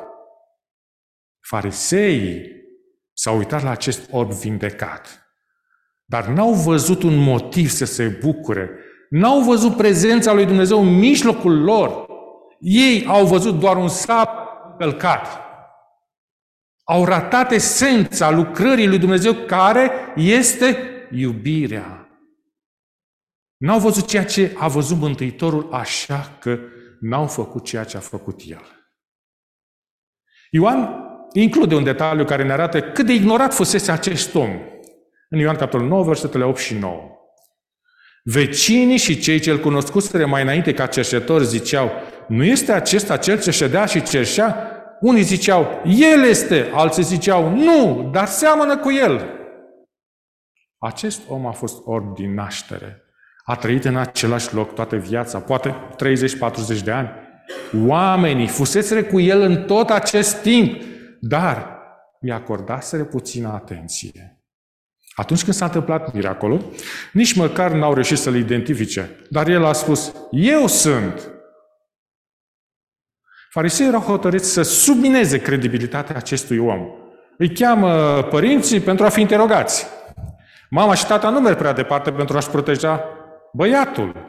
Fariseii 1.39 2.55
S-au 3.19 3.37
uitat 3.37 3.63
la 3.63 3.69
acest 3.69 4.09
orb 4.11 4.31
vindecat. 4.31 5.27
Dar 6.05 6.27
n-au 6.27 6.53
văzut 6.53 7.03
un 7.03 7.15
motiv 7.15 7.69
să 7.69 7.85
se 7.85 8.17
bucure. 8.23 8.69
N-au 9.09 9.39
văzut 9.39 9.75
prezența 9.75 10.33
lui 10.33 10.45
Dumnezeu 10.45 10.81
în 10.81 10.97
mijlocul 10.97 11.63
lor. 11.63 12.05
Ei 12.59 13.05
au 13.05 13.25
văzut 13.25 13.59
doar 13.59 13.77
un 13.77 13.87
sap 13.87 14.29
călcat. 14.77 15.41
Au 16.83 17.05
ratat 17.05 17.51
esența 17.51 18.31
lucrării 18.31 18.87
lui 18.87 18.97
Dumnezeu 18.97 19.33
care 19.33 19.91
este 20.15 20.96
iubirea. 21.11 22.09
N-au 23.57 23.79
văzut 23.79 24.07
ceea 24.07 24.25
ce 24.25 24.55
a 24.57 24.67
văzut 24.67 24.97
Mântuitorul 24.97 25.73
așa 25.73 26.37
că 26.39 26.59
n-au 26.99 27.27
făcut 27.27 27.63
ceea 27.63 27.83
ce 27.83 27.97
a 27.97 27.99
făcut 27.99 28.41
El. 28.45 28.77
Ioan 30.49 31.05
include 31.33 31.75
un 31.75 31.83
detaliu 31.83 32.25
care 32.25 32.43
ne 32.43 32.51
arată 32.51 32.81
cât 32.81 33.05
de 33.05 33.13
ignorat 33.13 33.53
fusese 33.53 33.91
acest 33.91 34.35
om. 34.35 34.49
În 35.29 35.39
Ioan 35.39 35.55
capitolul 35.55 35.87
9, 35.87 36.03
versetele 36.03 36.43
8 36.43 36.57
și 36.57 36.73
9. 36.73 37.17
Vecinii 38.23 38.97
și 38.97 39.19
cei 39.19 39.39
ce 39.39 39.51
îl 39.51 39.59
cunoscuseră 39.59 40.25
mai 40.25 40.41
înainte 40.41 40.73
ca 40.73 40.85
cerșetori 40.85 41.45
ziceau, 41.45 41.91
nu 42.27 42.43
este 42.43 42.71
acesta 42.71 43.17
cel 43.17 43.41
ce 43.41 43.51
ședea 43.51 43.85
și 43.85 44.03
cerșea? 44.03 44.71
Unii 44.99 45.23
ziceau, 45.23 45.81
el 45.85 46.23
este, 46.23 46.71
alții 46.73 47.03
ziceau, 47.03 47.49
nu, 47.49 48.09
dar 48.13 48.27
seamănă 48.27 48.77
cu 48.77 48.91
el. 48.91 49.36
Acest 50.77 51.21
om 51.27 51.45
a 51.45 51.51
fost 51.51 51.77
orb 51.85 52.15
din 52.15 52.33
naștere. 52.33 53.01
A 53.43 53.55
trăit 53.55 53.85
în 53.85 53.95
același 53.95 54.53
loc 54.53 54.73
toată 54.73 54.95
viața, 54.95 55.39
poate 55.39 55.75
30-40 56.79 56.83
de 56.83 56.91
ani. 56.91 57.09
Oamenii 57.87 58.47
fuseseră 58.47 59.03
cu 59.03 59.19
el 59.19 59.41
în 59.41 59.63
tot 59.63 59.89
acest 59.89 60.41
timp 60.41 60.81
dar 61.19 61.77
i-a 62.21 62.35
acordaseră 62.35 63.03
puțină 63.03 63.47
atenție. 63.47 64.41
Atunci 65.15 65.43
când 65.43 65.55
s-a 65.55 65.65
întâmplat 65.65 66.13
miracolul, 66.13 66.73
nici 67.13 67.33
măcar 67.33 67.71
n-au 67.71 67.93
reușit 67.93 68.17
să-l 68.17 68.35
identifice. 68.35 69.09
Dar 69.29 69.47
el 69.47 69.65
a 69.65 69.73
spus, 69.73 70.13
eu 70.31 70.67
sunt. 70.67 71.31
Fariseii 73.49 73.89
erau 73.89 74.01
hotărâți 74.01 74.49
să 74.49 74.61
submineze 74.61 75.41
credibilitatea 75.41 76.15
acestui 76.15 76.57
om. 76.57 76.87
Îi 77.37 77.53
cheamă 77.53 78.23
părinții 78.23 78.79
pentru 78.79 79.05
a 79.05 79.09
fi 79.09 79.21
interogați. 79.21 79.87
Mama 80.69 80.93
și 80.93 81.05
tata 81.05 81.29
nu 81.29 81.39
merg 81.39 81.57
prea 81.57 81.73
departe 81.73 82.11
pentru 82.11 82.37
a-și 82.37 82.49
proteja 82.49 83.03
băiatul. 83.53 84.25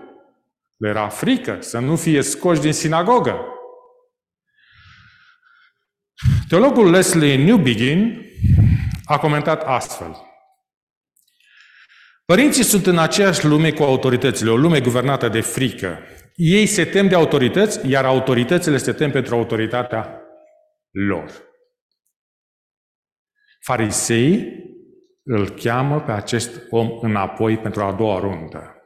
Le 0.76 0.88
era 0.88 1.08
frică 1.08 1.56
să 1.60 1.78
nu 1.78 1.96
fie 1.96 2.22
scoși 2.22 2.60
din 2.60 2.72
sinagogă. 2.72 3.44
Teologul 6.48 6.90
Leslie 6.90 7.44
Newbegin 7.44 8.22
a 9.04 9.18
comentat 9.18 9.62
astfel. 9.62 10.16
Părinții 12.24 12.64
sunt 12.64 12.86
în 12.86 12.98
aceeași 12.98 13.46
lume 13.46 13.72
cu 13.72 13.82
autoritățile, 13.82 14.50
o 14.50 14.56
lume 14.56 14.80
guvernată 14.80 15.28
de 15.28 15.40
frică. 15.40 15.98
Ei 16.34 16.66
se 16.66 16.84
tem 16.84 17.08
de 17.08 17.14
autorități, 17.14 17.88
iar 17.88 18.04
autoritățile 18.04 18.76
se 18.76 18.92
tem 18.92 19.10
pentru 19.10 19.34
autoritatea 19.34 20.22
lor. 20.90 21.30
Farisei 23.60 24.52
îl 25.30 25.50
cheamă 25.50 26.00
pe 26.00 26.12
acest 26.12 26.60
om 26.70 26.98
înapoi 27.00 27.58
pentru 27.58 27.82
a 27.82 27.92
doua 27.92 28.18
rundă. 28.20 28.76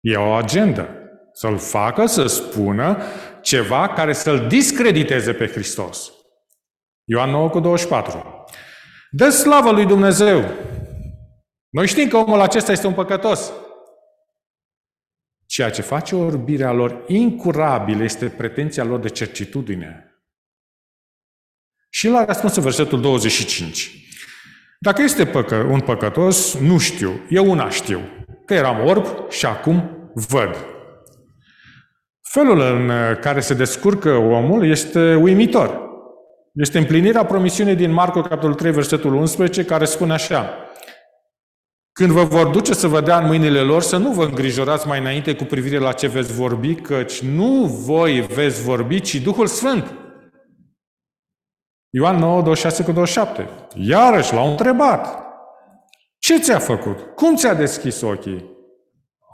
E 0.00 0.16
o 0.16 0.32
agendă. 0.32 0.88
Să-l 1.32 1.58
facă 1.58 2.06
să 2.06 2.26
spună 2.26 3.02
ceva 3.42 3.88
care 3.88 4.12
să-l 4.12 4.46
discrediteze 4.48 5.32
pe 5.32 5.46
Hristos. 5.46 6.12
Ioan 7.04 7.30
9 7.30 7.50
cu 7.50 7.60
24. 7.60 8.44
Dă 9.10 9.28
slavă 9.28 9.70
lui 9.70 9.86
Dumnezeu! 9.86 10.44
Noi 11.68 11.86
știm 11.86 12.08
că 12.08 12.16
omul 12.16 12.40
acesta 12.40 12.72
este 12.72 12.86
un 12.86 12.94
păcătos. 12.94 13.52
Ceea 15.46 15.70
ce 15.70 15.82
face 15.82 16.14
orbirea 16.14 16.72
lor 16.72 17.04
incurabilă 17.06 18.02
este 18.02 18.28
pretenția 18.28 18.84
lor 18.84 19.00
de 19.00 19.08
certitudine. 19.08 20.08
Și 21.90 22.06
el 22.06 22.16
a 22.16 22.24
răspuns 22.24 22.56
în 22.56 22.62
versetul 22.62 23.00
25. 23.00 24.03
Dacă 24.84 25.02
este 25.02 25.26
păcă, 25.26 25.54
un 25.70 25.80
păcătos, 25.80 26.58
nu 26.58 26.78
știu. 26.78 27.20
Eu 27.28 27.50
una 27.50 27.70
știu. 27.70 28.00
Că 28.46 28.54
eram 28.54 28.86
orb 28.86 29.06
și 29.30 29.46
acum 29.46 29.90
văd. 30.14 30.56
Felul 32.22 32.60
în 32.60 32.90
care 33.20 33.40
se 33.40 33.54
descurcă 33.54 34.10
omul 34.10 34.66
este 34.66 35.14
uimitor. 35.14 35.80
Este 36.52 36.78
împlinirea 36.78 37.24
promisiunii 37.24 37.74
din 37.74 37.92
Marco, 37.92 38.20
capitolul 38.20 38.54
3, 38.54 38.72
versetul 38.72 39.14
11, 39.14 39.64
care 39.64 39.84
spune 39.84 40.12
așa. 40.12 40.54
Când 41.92 42.10
vă 42.10 42.22
vor 42.22 42.46
duce 42.46 42.74
să 42.74 42.86
vă 42.86 43.00
dea 43.00 43.18
în 43.18 43.26
mâinile 43.26 43.60
lor, 43.60 43.82
să 43.82 43.96
nu 43.96 44.10
vă 44.10 44.24
îngrijorați 44.24 44.86
mai 44.86 44.98
înainte 44.98 45.34
cu 45.34 45.44
privire 45.44 45.78
la 45.78 45.92
ce 45.92 46.06
veți 46.06 46.32
vorbi, 46.32 46.74
căci 46.74 47.20
nu 47.20 47.64
voi 47.64 48.26
veți 48.34 48.62
vorbi, 48.62 49.00
ci 49.00 49.14
Duhul 49.14 49.46
Sfânt. 49.46 50.03
Ioan 51.96 52.16
9, 52.16 52.42
26 52.42 52.82
cu 52.82 52.92
27. 52.92 53.48
Iarăși 53.74 54.34
l-au 54.34 54.50
întrebat. 54.50 55.24
Ce 56.18 56.38
ți-a 56.38 56.58
făcut? 56.58 56.98
Cum 57.14 57.36
ți-a 57.36 57.54
deschis 57.54 58.00
ochii? 58.00 58.44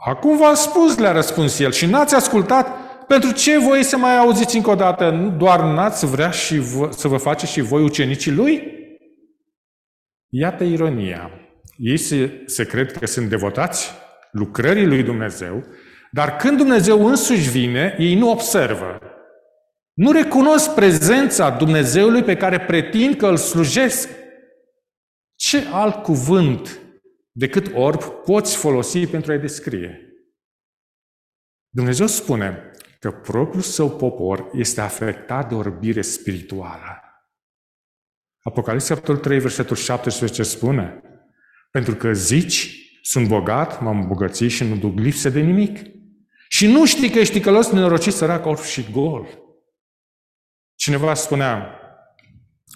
Acum 0.05 0.37
v-am 0.37 0.53
spus, 0.53 0.97
le-a 0.97 1.11
răspuns 1.11 1.59
el, 1.59 1.71
și 1.71 1.85
n-ați 1.85 2.15
ascultat? 2.15 2.67
Pentru 3.07 3.31
ce 3.31 3.59
voi 3.59 3.83
să 3.83 3.97
mai 3.97 4.17
auziți 4.17 4.55
încă 4.55 4.69
o 4.69 4.75
dată? 4.75 5.09
Nu 5.09 5.29
doar 5.29 5.59
n-ați 5.59 6.05
vrea 6.05 6.29
și 6.29 6.57
vă, 6.57 6.89
să 6.91 7.07
vă 7.07 7.17
faceți 7.17 7.51
și 7.51 7.61
voi 7.61 7.83
ucenicii 7.83 8.31
lui? 8.31 8.63
Iată 10.29 10.63
ironia. 10.63 11.29
Ei 11.77 11.97
se, 11.97 12.43
se 12.45 12.65
cred 12.65 12.91
că 12.91 13.05
sunt 13.05 13.29
devotați 13.29 13.91
lucrării 14.31 14.85
lui 14.85 15.03
Dumnezeu, 15.03 15.63
dar 16.11 16.35
când 16.35 16.57
Dumnezeu 16.57 17.05
însuși 17.05 17.49
vine, 17.49 17.95
ei 17.99 18.15
nu 18.15 18.29
observă. 18.29 18.99
Nu 20.01 20.11
recunosc 20.11 20.73
prezența 20.73 21.49
Dumnezeului 21.49 22.23
pe 22.23 22.35
care 22.35 22.59
pretind 22.59 23.15
că 23.15 23.27
îl 23.27 23.37
slujesc. 23.37 24.09
Ce 25.35 25.67
alt 25.71 26.03
cuvânt 26.03 26.79
decât 27.31 27.71
orb 27.73 28.03
poți 28.03 28.55
folosi 28.55 29.07
pentru 29.07 29.31
a-i 29.31 29.39
descrie? 29.39 30.13
Dumnezeu 31.69 32.07
spune 32.07 32.71
că 32.99 33.11
propriul 33.11 33.63
său 33.63 33.89
popor 33.89 34.49
este 34.53 34.81
afectat 34.81 35.49
de 35.49 35.55
orbire 35.55 36.01
spirituală. 36.01 37.01
Apocalipsa 38.39 38.93
capitolul 38.93 39.21
3, 39.21 39.39
versetul 39.39 39.75
17 39.75 40.43
spune 40.43 41.01
Pentru 41.71 41.95
că 41.95 42.13
zici, 42.13 42.89
sunt 43.01 43.27
bogat, 43.27 43.81
m-am 43.81 43.99
îmbogățit 43.99 44.51
și 44.51 44.63
nu 44.63 44.75
duc 44.75 44.99
lipsă 44.99 45.29
de 45.29 45.39
nimic. 45.39 45.79
Și 46.47 46.67
nu 46.67 46.85
știi 46.85 47.09
că 47.09 47.19
ești 47.19 47.33
ticălos, 47.33 47.71
nenorocit, 47.71 48.13
sărac, 48.13 48.45
orb 48.45 48.61
și 48.61 48.91
gol. 48.91 49.49
Cineva 50.81 51.13
spunea, 51.13 51.79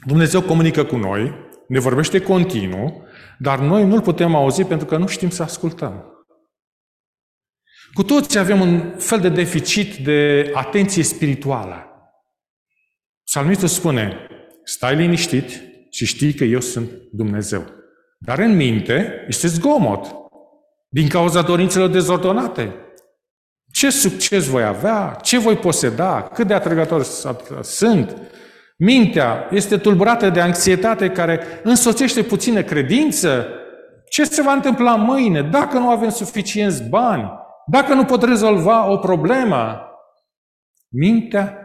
Dumnezeu 0.06 0.42
comunică 0.42 0.84
cu 0.84 0.96
noi, 0.96 1.34
ne 1.68 1.80
vorbește 1.80 2.22
continuu, 2.22 3.04
dar 3.40 3.60
noi 3.60 3.86
nu-L 3.86 4.02
putem 4.02 4.36
auzi 4.36 4.64
pentru 4.64 4.86
că 4.88 4.98
nu 4.98 5.08
știm 5.08 5.30
să 5.30 5.44
ascultăm. 5.44 6.06
Cu 7.94 8.04
toți 8.04 8.38
avem 8.38 8.62
un 8.62 8.98
fel 8.98 9.20
de 9.20 9.30
deficit 9.30 9.96
de 9.96 10.52
atenție 10.54 11.04
spirituală. 11.04 11.86
Psalmistul 13.24 13.68
spune, 13.68 14.28
stai 14.64 14.96
liniștit 14.96 15.62
și 15.90 16.06
știi 16.06 16.34
că 16.34 16.44
eu 16.44 16.60
sunt 16.60 16.90
Dumnezeu. 17.12 17.66
Dar 18.20 18.40
în 18.40 18.56
minte 18.56 19.26
este 19.28 19.48
zgomot 19.48 20.16
din 20.88 21.08
cauza 21.08 21.42
dorințelor 21.42 21.90
dezordonate. 21.90 22.85
Ce 23.76 23.90
succes 23.90 24.46
voi 24.46 24.64
avea? 24.64 25.18
Ce 25.22 25.38
voi 25.38 25.56
poseda? 25.56 26.22
Cât 26.22 26.48
de 26.48 26.54
atrăgător 26.54 27.04
sunt? 27.62 28.18
Mintea 28.78 29.48
este 29.52 29.78
tulburată 29.78 30.30
de 30.30 30.40
anxietate 30.42 31.10
care 31.10 31.42
însoțește 31.64 32.24
puțină 32.24 32.64
credință. 32.64 33.48
Ce 34.10 34.24
se 34.24 34.42
va 34.42 34.52
întâmpla 34.52 34.96
mâine 34.96 35.42
dacă 35.42 35.78
nu 35.78 35.90
avem 35.90 36.10
suficienți 36.10 36.84
bani? 36.84 37.30
Dacă 37.68 37.94
nu 37.94 38.06
pot 38.06 38.24
rezolva 38.24 38.92
o 38.92 38.98
problemă? 38.98 39.82
Mintea 40.90 41.58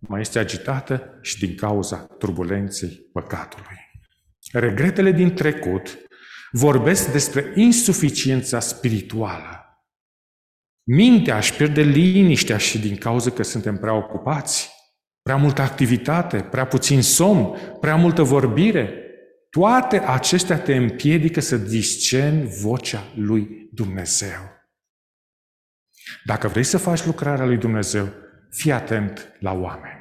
mai 0.00 0.20
este 0.20 0.38
agitată 0.38 1.18
și 1.20 1.38
din 1.38 1.54
cauza 1.56 1.96
turbulenței 2.18 3.08
păcatului. 3.12 3.90
Regretele 4.52 5.10
din 5.10 5.34
trecut 5.34 5.98
vorbesc 6.50 7.12
despre 7.12 7.52
insuficiența 7.54 8.60
spirituală. 8.60 9.61
Mintea 10.84 11.36
își 11.36 11.54
pierde 11.54 11.82
liniștea 11.82 12.58
și 12.58 12.78
din 12.78 12.96
cauza 12.96 13.30
că 13.30 13.42
suntem 13.42 13.78
prea 13.78 13.94
ocupați, 13.94 14.70
prea 15.22 15.36
multă 15.36 15.62
activitate, 15.62 16.40
prea 16.40 16.66
puțin 16.66 17.02
somn, 17.02 17.56
prea 17.80 17.96
multă 17.96 18.22
vorbire. 18.22 18.96
Toate 19.50 19.98
acestea 19.98 20.58
te 20.58 20.76
împiedică 20.76 21.40
să 21.40 21.56
discerni 21.56 22.46
vocea 22.46 23.12
lui 23.14 23.68
Dumnezeu. 23.72 24.50
Dacă 26.24 26.48
vrei 26.48 26.64
să 26.64 26.78
faci 26.78 27.04
lucrarea 27.04 27.44
lui 27.44 27.56
Dumnezeu, 27.56 28.08
fii 28.50 28.72
atent 28.72 29.36
la 29.40 29.52
oameni. 29.52 30.00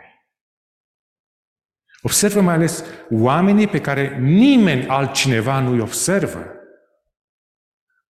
Observă 2.01 2.41
mai 2.41 2.53
ales 2.53 2.83
oamenii 3.09 3.67
pe 3.67 3.81
care 3.81 4.19
nimeni 4.19 4.87
altcineva 4.87 5.59
nu-i 5.59 5.79
observă. 5.79 6.60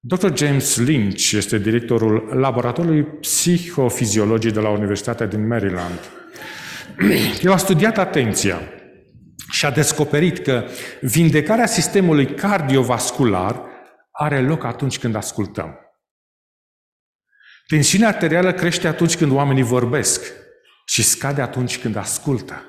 Dr. 0.04 0.36
James 0.36 0.78
Lynch 0.78 1.32
este 1.32 1.58
directorul 1.58 2.38
laboratorului 2.38 3.04
psihofiziologiei 3.04 4.54
de 4.54 4.60
la 4.60 4.70
Universitatea 4.70 5.26
din 5.26 5.48
Maryland. 5.48 6.00
El 7.44 7.52
a 7.52 7.58
studiat 7.58 7.98
atenția 7.98 8.62
și 9.52 9.66
a 9.66 9.72
descoperit 9.72 10.38
că 10.40 10.68
vindecarea 11.02 11.66
sistemului 11.66 12.36
cardiovascular 12.36 13.62
are 14.12 14.42
loc 14.42 14.64
atunci 14.64 15.00
când 15.00 15.16
ascultăm. 15.16 15.80
Tensiunea 17.68 18.08
arterială 18.08 18.54
crește 18.54 18.88
atunci 18.88 19.18
când 19.18 19.32
oamenii 19.32 19.64
vorbesc 19.64 20.34
și 20.86 21.04
scade 21.04 21.42
atunci 21.42 21.80
când 21.80 21.96
ascultă. 21.96 22.66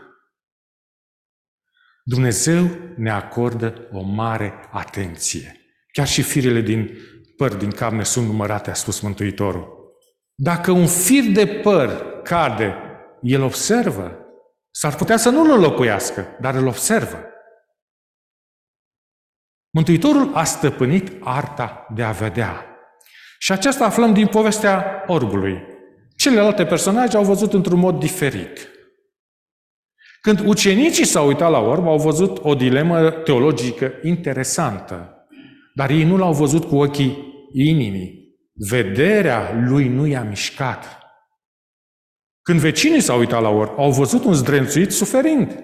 Dumnezeu 2.03 2.71
ne 2.97 3.11
acordă 3.11 3.88
o 3.92 4.03
mare 4.03 4.68
atenție. 4.71 5.57
Chiar 5.92 6.07
și 6.07 6.23
firele 6.23 6.61
din 6.61 6.99
păr 7.42 7.55
din 7.55 7.70
carne 7.70 8.05
sunt 8.05 8.26
numărate, 8.26 8.70
a 8.70 8.74
spus 8.74 9.00
Mântuitorul. 9.00 9.94
Dacă 10.35 10.70
un 10.70 10.87
fir 10.87 11.24
de 11.24 11.46
păr 11.46 12.20
cade, 12.22 12.74
el 13.20 13.42
observă. 13.42 14.18
S-ar 14.70 14.94
putea 14.94 15.16
să 15.16 15.31
nu-l 15.31 15.50
înlocuiască, 15.50 16.26
dar 16.40 16.55
îl 16.55 16.66
observă. 16.66 17.18
Mântuitorul 19.70 20.35
a 20.35 20.44
stăpânit 20.44 21.12
arta 21.20 21.87
de 21.94 22.02
a 22.02 22.11
vedea. 22.11 22.66
Și 23.38 23.52
aceasta 23.52 23.85
aflăm 23.85 24.12
din 24.12 24.26
povestea 24.26 25.05
orbului. 25.07 25.62
Celelalte 26.16 26.64
personaje 26.64 27.16
au 27.16 27.24
văzut 27.24 27.52
într-un 27.52 27.78
mod 27.78 27.98
diferit. 27.98 28.68
Când 30.20 30.40
ucenicii 30.46 31.07
s-au 31.07 31.26
uitat 31.26 31.50
la 31.50 31.59
orb, 31.59 31.87
au 31.87 31.98
văzut 31.98 32.38
o 32.42 32.55
dilemă 32.55 33.11
teologică 33.11 33.92
interesantă. 34.02 35.26
Dar 35.74 35.90
ei 35.90 36.05
nu 36.05 36.16
l-au 36.16 36.33
văzut 36.33 36.64
cu 36.64 36.76
ochii 36.76 37.32
inimii. 37.53 38.21
Vederea 38.53 39.65
lui 39.67 39.88
nu 39.88 40.07
i-a 40.07 40.23
mișcat. 40.23 40.99
Când 42.43 42.61
vecinii 42.61 43.01
s-au 43.01 43.19
uitat 43.19 43.43
la 43.43 43.49
orb, 43.49 43.79
au 43.79 43.91
văzut 43.91 44.25
un 44.25 44.33
zdrențuit 44.33 44.93
suferind. 44.93 45.62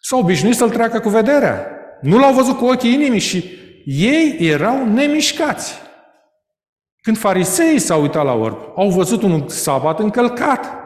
S-au 0.00 0.18
obișnuit 0.18 0.54
să-l 0.54 0.70
treacă 0.70 1.00
cu 1.00 1.08
vederea. 1.08 1.66
Nu 2.00 2.18
l-au 2.18 2.34
văzut 2.34 2.56
cu 2.56 2.64
ochii 2.64 2.92
inimii 2.92 3.20
și 3.20 3.44
ei 3.84 4.36
erau 4.40 4.86
nemișcați. 4.86 5.74
Când 7.02 7.18
fariseii 7.18 7.78
s-au 7.78 8.00
uitat 8.00 8.24
la 8.24 8.32
orb, 8.32 8.58
au 8.76 8.90
văzut 8.90 9.22
un 9.22 9.48
sabat 9.48 9.98
încălcat. 9.98 10.78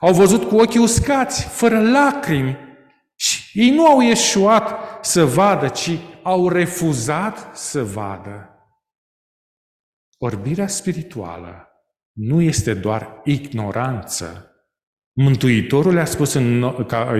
Au 0.00 0.12
văzut 0.12 0.48
cu 0.48 0.56
ochii 0.56 0.80
uscați, 0.80 1.46
fără 1.46 1.90
lacrimi. 1.90 2.58
Și 3.16 3.60
ei 3.60 3.70
nu 3.70 3.86
au 3.86 4.00
ieșuat 4.00 4.78
să 5.04 5.24
vadă, 5.24 5.68
ci 5.68 5.98
au 6.22 6.48
refuzat 6.48 7.56
să 7.56 7.84
vadă. 7.84 8.49
Orbirea 10.22 10.66
spirituală 10.66 11.68
nu 12.12 12.40
este 12.40 12.74
doar 12.74 13.20
ignoranță. 13.24 14.54
Mântuitorul 15.12 15.98
a 15.98 16.04
spus 16.04 16.32
în 16.32 16.60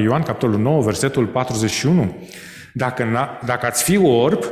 Ioan 0.03 0.23
capitolul 0.23 0.59
9, 0.59 0.83
versetul 0.83 1.27
41, 1.27 2.29
Dacă, 2.75 3.05
dacă 3.47 3.67
ați 3.67 3.85
fi 3.85 3.97
orb, 3.97 4.45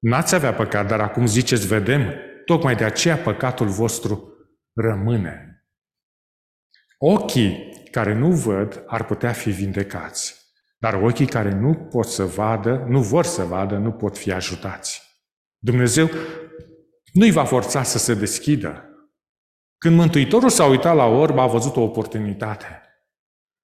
n-ați 0.00 0.34
avea 0.34 0.54
păcat, 0.54 0.88
dar 0.88 1.00
acum 1.00 1.26
ziceți, 1.26 1.66
vedem, 1.66 2.14
tocmai 2.44 2.76
de 2.76 2.84
aceea 2.84 3.16
păcatul 3.16 3.66
vostru 3.66 4.32
rămâne. 4.74 5.64
Ochii 6.98 7.68
care 7.90 8.14
nu 8.14 8.30
văd 8.30 8.84
ar 8.86 9.04
putea 9.04 9.32
fi 9.32 9.50
vindecați, 9.50 10.36
dar 10.78 10.94
ochii 10.94 11.26
care 11.26 11.50
nu 11.50 11.74
pot 11.74 12.06
să 12.06 12.24
vadă, 12.24 12.84
nu 12.88 13.00
vor 13.00 13.24
să 13.24 13.42
vadă, 13.44 13.76
nu 13.76 13.92
pot 13.92 14.18
fi 14.18 14.32
ajutați. 14.32 15.02
Dumnezeu 15.58 16.08
nu-i 17.16 17.30
va 17.30 17.44
forța 17.44 17.82
să 17.82 17.98
se 17.98 18.14
deschidă. 18.14 18.84
Când 19.78 19.96
Mântuitorul 19.96 20.50
s-a 20.50 20.64
uitat 20.64 20.96
la 20.96 21.04
orb, 21.04 21.38
a 21.38 21.46
văzut 21.46 21.76
o 21.76 21.80
oportunitate. 21.80 22.82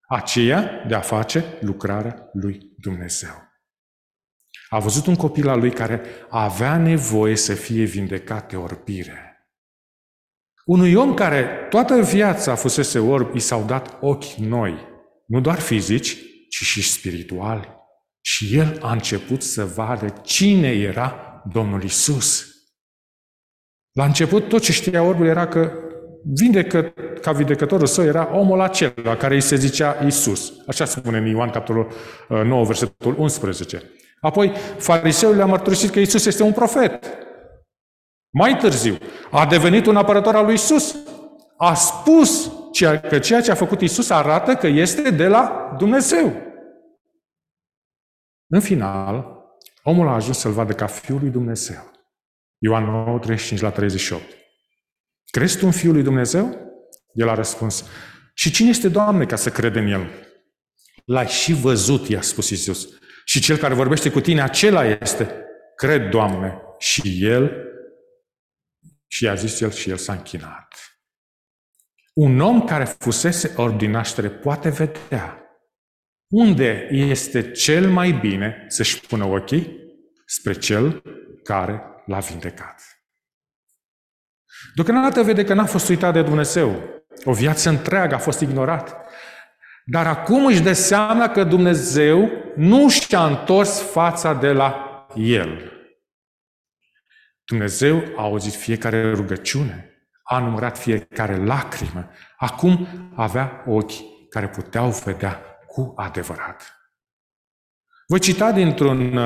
Aceea 0.08 0.84
de 0.88 0.94
a 0.94 1.00
face 1.00 1.58
lucrarea 1.60 2.28
lui 2.32 2.72
Dumnezeu. 2.76 3.50
A 4.68 4.78
văzut 4.78 5.06
un 5.06 5.14
copil 5.14 5.48
al 5.48 5.58
lui 5.58 5.70
care 5.70 6.02
avea 6.30 6.78
nevoie 6.78 7.36
să 7.36 7.54
fie 7.54 7.84
vindecat 7.84 8.50
de 8.50 8.56
orbire. 8.56 9.46
Unui 10.64 10.94
om 10.94 11.14
care 11.14 11.66
toată 11.70 12.02
viața 12.02 12.54
fusese 12.54 12.98
orb, 12.98 13.34
i 13.34 13.38
s-au 13.38 13.64
dat 13.64 13.98
ochi 14.00 14.32
noi, 14.34 14.86
nu 15.26 15.40
doar 15.40 15.58
fizici, 15.58 16.16
ci 16.48 16.62
și 16.62 16.82
spirituali. 16.82 17.68
Și 18.20 18.56
el 18.56 18.78
a 18.82 18.92
început 18.92 19.42
să 19.42 19.64
vadă 19.64 20.08
cine 20.08 20.68
era 20.68 21.42
Domnul 21.52 21.82
Isus. 21.82 22.51
La 23.92 24.05
început, 24.05 24.48
tot 24.48 24.61
ce 24.61 24.72
știa 24.72 25.02
orbul 25.02 25.26
era 25.26 25.46
că 25.46 25.72
vindecă, 26.24 26.83
ca 27.20 27.33
vindecătorul 27.33 27.87
său 27.87 28.05
era 28.05 28.38
omul 28.38 28.61
acela 28.61 29.16
care 29.16 29.35
îi 29.35 29.40
se 29.40 29.57
zicea 29.57 30.05
Isus. 30.07 30.52
Așa 30.66 30.85
spune 30.85 31.18
în 31.18 31.26
Ioan 31.26 31.50
capitolul 31.50 31.92
9, 32.28 32.61
uh, 32.61 32.66
versetul 32.66 33.14
11. 33.18 33.83
Apoi, 34.20 34.52
fariseul 34.78 35.37
le-a 35.37 35.46
mărturisit 35.46 35.90
că 35.90 35.98
Isus 35.98 36.26
este 36.26 36.42
un 36.42 36.52
profet. 36.52 37.05
Mai 38.31 38.57
târziu, 38.57 38.98
a 39.31 39.46
devenit 39.46 39.87
un 39.87 39.96
apărător 39.96 40.35
al 40.35 40.44
lui 40.44 40.55
Isus. 40.55 40.96
A 41.57 41.74
spus 41.74 42.52
că 43.09 43.18
ceea 43.18 43.40
ce 43.40 43.50
a 43.50 43.55
făcut 43.55 43.81
Isus 43.81 44.11
arată 44.11 44.55
că 44.55 44.66
este 44.66 45.11
de 45.11 45.26
la 45.26 45.74
Dumnezeu. 45.78 46.33
În 48.46 48.61
final, 48.61 49.26
omul 49.83 50.09
a 50.09 50.14
ajuns 50.14 50.38
să-L 50.38 50.52
vadă 50.52 50.72
ca 50.72 50.87
Fiul 50.87 51.18
lui 51.20 51.31
Dumnezeu. 51.31 51.91
Ioan 52.64 52.85
9, 52.85 53.18
35 53.18 53.61
la 53.61 53.70
38. 53.70 54.22
Crezi 55.31 55.59
tu 55.59 55.66
în 55.66 55.72
Fiul 55.72 55.92
lui 55.92 56.03
Dumnezeu? 56.03 56.70
El 57.12 57.29
a 57.29 57.35
răspuns, 57.35 57.85
și 58.35 58.51
cine 58.51 58.68
este 58.68 58.88
Doamne 58.88 59.27
ca 59.27 59.37
să 59.37 59.51
cred 59.51 59.77
în 59.77 59.87
El? 59.87 60.11
L-ai 61.05 61.27
și 61.27 61.53
văzut, 61.53 62.09
i-a 62.09 62.20
spus 62.20 62.51
Isus. 62.51 62.88
Și 63.25 63.40
cel 63.40 63.57
care 63.57 63.75
vorbește 63.75 64.11
cu 64.11 64.20
tine, 64.20 64.42
acela 64.42 64.85
este. 64.85 65.44
Cred, 65.77 66.11
Doamne. 66.11 66.61
Și 66.79 67.25
el, 67.25 67.57
și 69.07 69.29
a 69.29 69.35
zis 69.35 69.61
el 69.61 69.70
și 69.70 69.90
el 69.90 69.96
s-a 69.96 70.12
închinat. 70.12 70.75
Un 72.12 72.40
om 72.40 72.64
care 72.64 72.85
fusese 72.85 73.53
orb 73.57 73.79
din 73.79 73.90
naștere 73.90 74.31
poate 74.31 74.68
vedea 74.68 75.37
unde 76.29 76.88
este 76.90 77.51
cel 77.51 77.90
mai 77.90 78.12
bine 78.12 78.64
să-și 78.68 79.01
pună 79.01 79.25
ochii 79.25 79.77
spre 80.27 80.53
cel 80.53 81.03
care 81.42 81.91
l-a 82.06 82.18
vindecat. 82.18 82.82
Deocamdată 84.74 85.22
vede 85.22 85.44
că 85.44 85.54
n-a 85.54 85.64
fost 85.64 85.88
uitat 85.88 86.12
de 86.12 86.22
Dumnezeu. 86.22 86.82
O 87.24 87.32
viață 87.32 87.68
întreagă 87.68 88.14
a 88.14 88.18
fost 88.18 88.40
ignorat. 88.40 88.96
Dar 89.84 90.06
acum 90.06 90.46
își 90.46 90.62
dă 90.62 90.72
seama 90.72 91.28
că 91.28 91.44
Dumnezeu 91.44 92.30
nu 92.56 92.88
și-a 92.88 93.26
întors 93.26 93.80
fața 93.80 94.34
de 94.34 94.52
la 94.52 95.06
el. 95.14 95.72
Dumnezeu 97.44 98.02
a 98.16 98.22
auzit 98.22 98.54
fiecare 98.54 99.12
rugăciune, 99.12 99.90
a 100.22 100.38
numărat 100.38 100.78
fiecare 100.78 101.36
lacrimă. 101.36 102.10
Acum 102.36 102.86
avea 103.16 103.62
ochi 103.66 104.28
care 104.30 104.48
puteau 104.48 104.90
vedea 104.90 105.42
cu 105.66 105.92
adevărat. 105.96 106.76
Voi 108.06 108.18
cita 108.18 108.52
dintr-un 108.52 109.18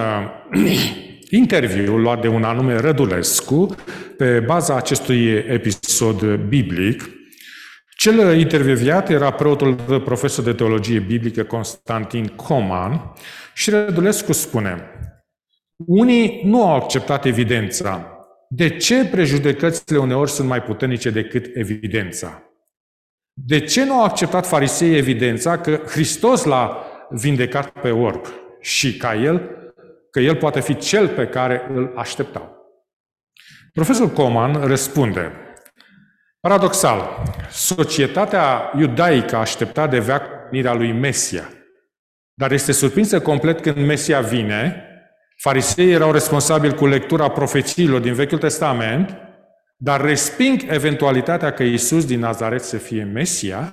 uh, 1.30 1.30
interviu 1.30 1.96
luat 1.96 2.20
de 2.20 2.28
un 2.28 2.42
anume 2.42 2.76
Rădulescu 2.76 3.74
pe 4.16 4.40
baza 4.40 4.76
acestui 4.76 5.26
episod 5.28 6.34
biblic, 6.34 7.10
cel 7.96 8.38
intervieviat 8.38 9.10
era 9.10 9.30
preotul 9.30 9.74
profesor 10.04 10.44
de 10.44 10.52
teologie 10.52 10.98
biblică 10.98 11.44
Constantin 11.44 12.26
Coman 12.26 13.12
și 13.54 13.70
Rădulescu 13.70 14.32
spune 14.32 14.90
Unii 15.86 16.40
nu 16.44 16.66
au 16.66 16.74
acceptat 16.74 17.24
evidența. 17.24 18.10
De 18.48 18.76
ce 18.76 19.06
prejudecățile 19.06 19.98
uneori 19.98 20.30
sunt 20.30 20.48
mai 20.48 20.62
puternice 20.62 21.10
decât 21.10 21.46
evidența? 21.54 22.42
De 23.32 23.60
ce 23.60 23.84
nu 23.84 23.92
au 23.92 24.04
acceptat 24.04 24.46
farisei 24.46 24.96
evidența 24.96 25.58
că 25.58 25.80
Hristos 25.86 26.44
l-a 26.44 26.86
vindecat 27.10 27.68
pe 27.68 27.90
orb 27.90 28.26
și 28.60 28.96
ca 28.96 29.14
el, 29.14 29.55
că 30.16 30.22
el 30.22 30.36
poate 30.36 30.60
fi 30.60 30.76
cel 30.76 31.08
pe 31.08 31.26
care 31.26 31.66
îl 31.72 31.92
așteptau? 31.96 32.56
Profesorul 33.72 34.10
Coman 34.10 34.66
răspunde, 34.66 35.32
Paradoxal, 36.40 37.22
societatea 37.50 38.72
iudaică 38.78 39.36
aștepta 39.36 39.86
de 39.86 39.98
veac 39.98 40.22
venirea 40.50 40.74
lui 40.74 40.92
Mesia. 40.92 41.48
Dar 42.34 42.52
este 42.52 42.72
surprinsă 42.72 43.20
complet 43.20 43.60
când 43.60 43.86
Mesia 43.86 44.20
vine. 44.20 44.84
Fariseii 45.36 45.92
erau 45.92 46.12
responsabili 46.12 46.74
cu 46.74 46.86
lectura 46.86 47.28
profețiilor 47.28 48.00
din 48.00 48.14
Vechiul 48.14 48.38
Testament, 48.38 49.16
dar 49.76 50.00
resping 50.00 50.62
eventualitatea 50.68 51.52
că 51.52 51.62
Iisus 51.62 52.06
din 52.06 52.18
Nazaret 52.18 52.62
să 52.62 52.76
fie 52.76 53.04
Mesia, 53.04 53.72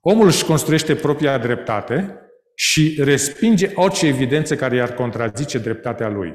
omul 0.00 0.26
își 0.26 0.44
construiește 0.44 0.94
propria 0.94 1.38
dreptate 1.38 2.23
și 2.54 2.96
respinge 3.02 3.70
orice 3.74 4.06
evidență 4.06 4.56
care 4.56 4.76
i-ar 4.76 4.94
contrazice 4.94 5.58
dreptatea 5.58 6.08
lui. 6.08 6.34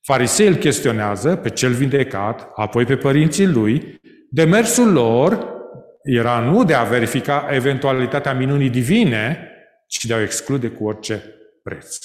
Farisei 0.00 0.46
îl 0.46 0.54
chestionează 0.54 1.36
pe 1.36 1.50
cel 1.50 1.72
vindecat, 1.72 2.50
apoi 2.54 2.84
pe 2.84 2.96
părinții 2.96 3.46
lui 3.46 4.00
Demersul 4.30 4.92
lor 4.92 5.56
era 6.02 6.40
nu 6.40 6.64
de 6.64 6.74
a 6.74 6.82
verifica 6.82 7.48
eventualitatea 7.50 8.34
minunii 8.34 8.70
divine, 8.70 9.50
ci 9.86 10.04
de 10.04 10.14
a 10.14 10.16
o 10.16 10.20
exclude 10.20 10.68
cu 10.68 10.84
orice 10.84 11.22
preț. 11.62 11.98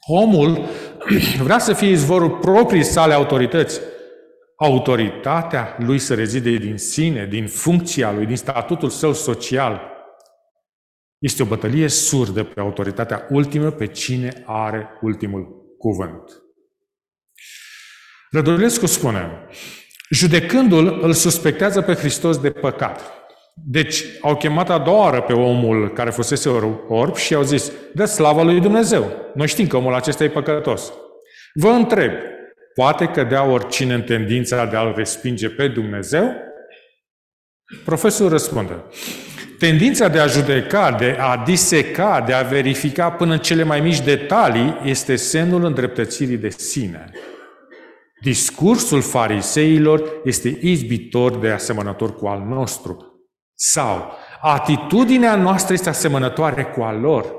Omul 0.00 0.68
vrea 1.44 1.58
să 1.58 1.72
fie 1.72 1.88
izvorul 1.88 2.30
proprii 2.30 2.82
sale 2.82 3.12
autorități. 3.12 3.80
Autoritatea 4.56 5.76
lui 5.78 5.98
să 5.98 6.14
rezide 6.14 6.50
din 6.50 6.76
sine, 6.76 7.26
din 7.26 7.46
funcția 7.46 8.12
lui, 8.12 8.26
din 8.26 8.36
statutul 8.36 8.88
său 8.88 9.12
social. 9.12 9.91
Este 11.22 11.42
o 11.42 11.46
bătălie 11.46 11.88
surdă 11.88 12.44
pe 12.44 12.60
autoritatea 12.60 13.26
ultimă, 13.30 13.70
pe 13.70 13.86
cine 13.86 14.42
are 14.46 14.88
ultimul 15.00 15.74
cuvânt. 15.78 16.42
Rădulescu 18.30 18.86
spune, 18.86 19.46
Judecându-l, 20.10 20.98
îl 21.02 21.12
suspectează 21.12 21.82
pe 21.82 21.94
Hristos 21.94 22.38
de 22.38 22.50
păcat. 22.50 23.12
Deci 23.54 24.04
au 24.20 24.36
chemat 24.36 24.70
a 24.70 24.78
doua 24.78 24.98
oară 24.98 25.20
pe 25.20 25.32
omul 25.32 25.92
care 25.92 26.10
fusese 26.10 26.48
orb 26.88 27.16
și 27.16 27.34
au 27.34 27.42
zis, 27.42 27.72
dă 27.94 28.04
slavă 28.04 28.42
lui 28.42 28.60
Dumnezeu. 28.60 29.30
Noi 29.34 29.46
știm 29.46 29.66
că 29.66 29.76
omul 29.76 29.94
acesta 29.94 30.24
e 30.24 30.28
păcătos. 30.28 30.92
Vă 31.54 31.68
întreb, 31.68 32.12
poate 32.74 33.06
cădea 33.06 33.44
oricine 33.44 33.94
în 33.94 34.02
tendința 34.02 34.66
de 34.66 34.76
a-L 34.76 34.94
respinge 34.96 35.48
pe 35.48 35.68
Dumnezeu? 35.68 36.32
Profesorul 37.84 38.30
răspunde, 38.30 38.84
tendința 39.66 40.08
de 40.08 40.18
a 40.18 40.26
judeca, 40.26 40.92
de 40.92 41.16
a 41.20 41.36
diseca, 41.36 42.20
de 42.26 42.32
a 42.32 42.42
verifica 42.42 43.10
până 43.10 43.32
în 43.32 43.38
cele 43.38 43.62
mai 43.62 43.80
mici 43.80 44.00
detalii 44.00 44.80
este 44.84 45.16
semnul 45.16 45.64
îndreptățirii 45.64 46.36
de 46.36 46.48
sine. 46.48 47.10
Discursul 48.22 49.02
fariseilor 49.02 50.20
este 50.24 50.58
izbitor 50.60 51.38
de 51.38 51.50
asemănător 51.50 52.14
cu 52.14 52.26
al 52.26 52.40
nostru. 52.48 53.22
Sau 53.54 54.12
atitudinea 54.40 55.36
noastră 55.36 55.72
este 55.72 55.88
asemănătoare 55.88 56.64
cu 56.64 56.82
al 56.82 57.00
lor. 57.00 57.34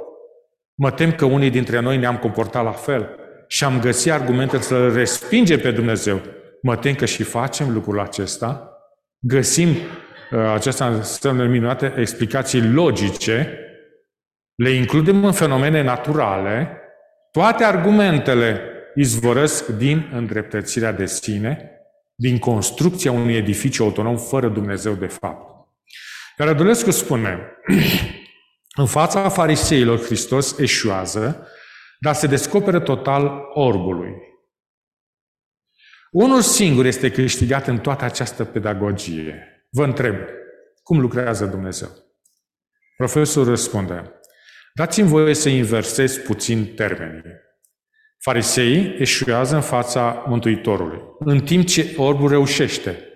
Mă 0.75 0.91
tem 0.91 1.11
că 1.11 1.25
unii 1.25 1.49
dintre 1.49 1.79
noi 1.79 1.97
ne-am 1.97 2.17
comportat 2.17 2.63
la 2.63 2.71
fel 2.71 3.09
și 3.47 3.63
am 3.63 3.79
găsit 3.79 4.11
argumente 4.11 4.61
să-L 4.61 4.93
respingem 4.93 5.59
pe 5.59 5.71
Dumnezeu. 5.71 6.21
Mă 6.61 6.75
tem 6.75 6.93
că 6.93 7.05
și 7.05 7.23
facem 7.23 7.73
lucrul 7.73 7.99
acesta. 7.99 8.67
Găsim 9.19 9.69
uh, 9.69 10.02
acestea 10.37 11.01
semne 11.01 11.47
minunate 11.47 11.93
explicații 11.97 12.71
logice, 12.71 13.57
le 14.55 14.69
includem 14.69 15.25
în 15.25 15.31
fenomene 15.31 15.81
naturale, 15.81 16.77
toate 17.31 17.63
argumentele 17.63 18.61
izvorăsc 18.95 19.67
din 19.67 20.09
îndreptățirea 20.13 20.91
de 20.91 21.05
sine, 21.05 21.71
din 22.15 22.39
construcția 22.39 23.11
unui 23.11 23.35
edificiu 23.35 23.83
autonom 23.83 24.17
fără 24.17 24.47
Dumnezeu 24.47 24.93
de 24.93 25.07
fapt. 25.07 25.67
Iar 26.37 26.47
Rădulescu 26.47 26.91
spune, 26.91 27.39
în 28.81 28.85
fața 28.85 29.29
fariseilor 29.29 30.03
Hristos 30.03 30.57
eșuează, 30.57 31.47
dar 31.99 32.13
se 32.13 32.27
descoperă 32.27 32.79
total 32.79 33.41
orbului. 33.53 34.11
Unul 36.11 36.41
singur 36.41 36.85
este 36.85 37.11
câștigat 37.11 37.67
în 37.67 37.79
toată 37.79 38.05
această 38.05 38.43
pedagogie. 38.43 39.52
Vă 39.75 39.83
întreb, 39.83 40.15
cum 40.83 40.99
lucrează 40.99 41.45
Dumnezeu? 41.45 41.89
Profesorul 42.97 43.49
răspunde, 43.49 44.19
dați-mi 44.73 45.07
voie 45.07 45.33
să 45.33 45.49
inversez 45.49 46.17
puțin 46.17 46.73
termenii. 46.75 47.23
Fariseii 48.19 48.95
eșuează 48.99 49.55
în 49.55 49.61
fața 49.61 50.23
Mântuitorului, 50.27 51.01
în 51.19 51.39
timp 51.39 51.65
ce 51.65 51.93
orbul 51.97 52.29
reușește. 52.29 53.07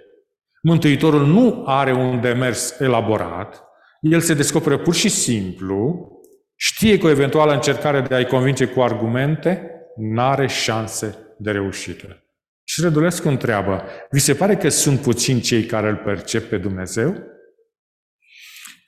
Mântuitorul 0.62 1.26
nu 1.26 1.64
are 1.66 1.94
un 1.94 2.22
demers 2.22 2.80
elaborat, 2.80 3.64
el 4.02 4.20
se 4.20 4.34
descoperă 4.34 4.78
pur 4.78 4.94
și 4.94 5.10
simplu, 5.10 6.10
știe 6.56 6.98
că 6.98 7.06
o 7.06 7.10
eventuală 7.10 7.54
încercare 7.54 8.02
de 8.02 8.16
a-i 8.16 8.28
convinge 8.28 8.66
cu 8.66 8.82
argumente 8.82 9.72
n-are 9.96 10.48
șanse 10.48 11.36
de 11.38 11.52
reușită. 11.52 12.27
Și 12.70 12.82
Rădulescu 12.82 13.28
întreabă, 13.28 13.84
vi 14.10 14.20
se 14.20 14.36
pare 14.36 14.56
că 14.56 14.70
sunt 14.70 15.00
puțini 15.02 15.42
cei 15.42 15.66
care 15.66 15.90
îl 15.90 15.96
percep 15.96 16.50
pe 16.50 16.58
Dumnezeu? 16.58 17.16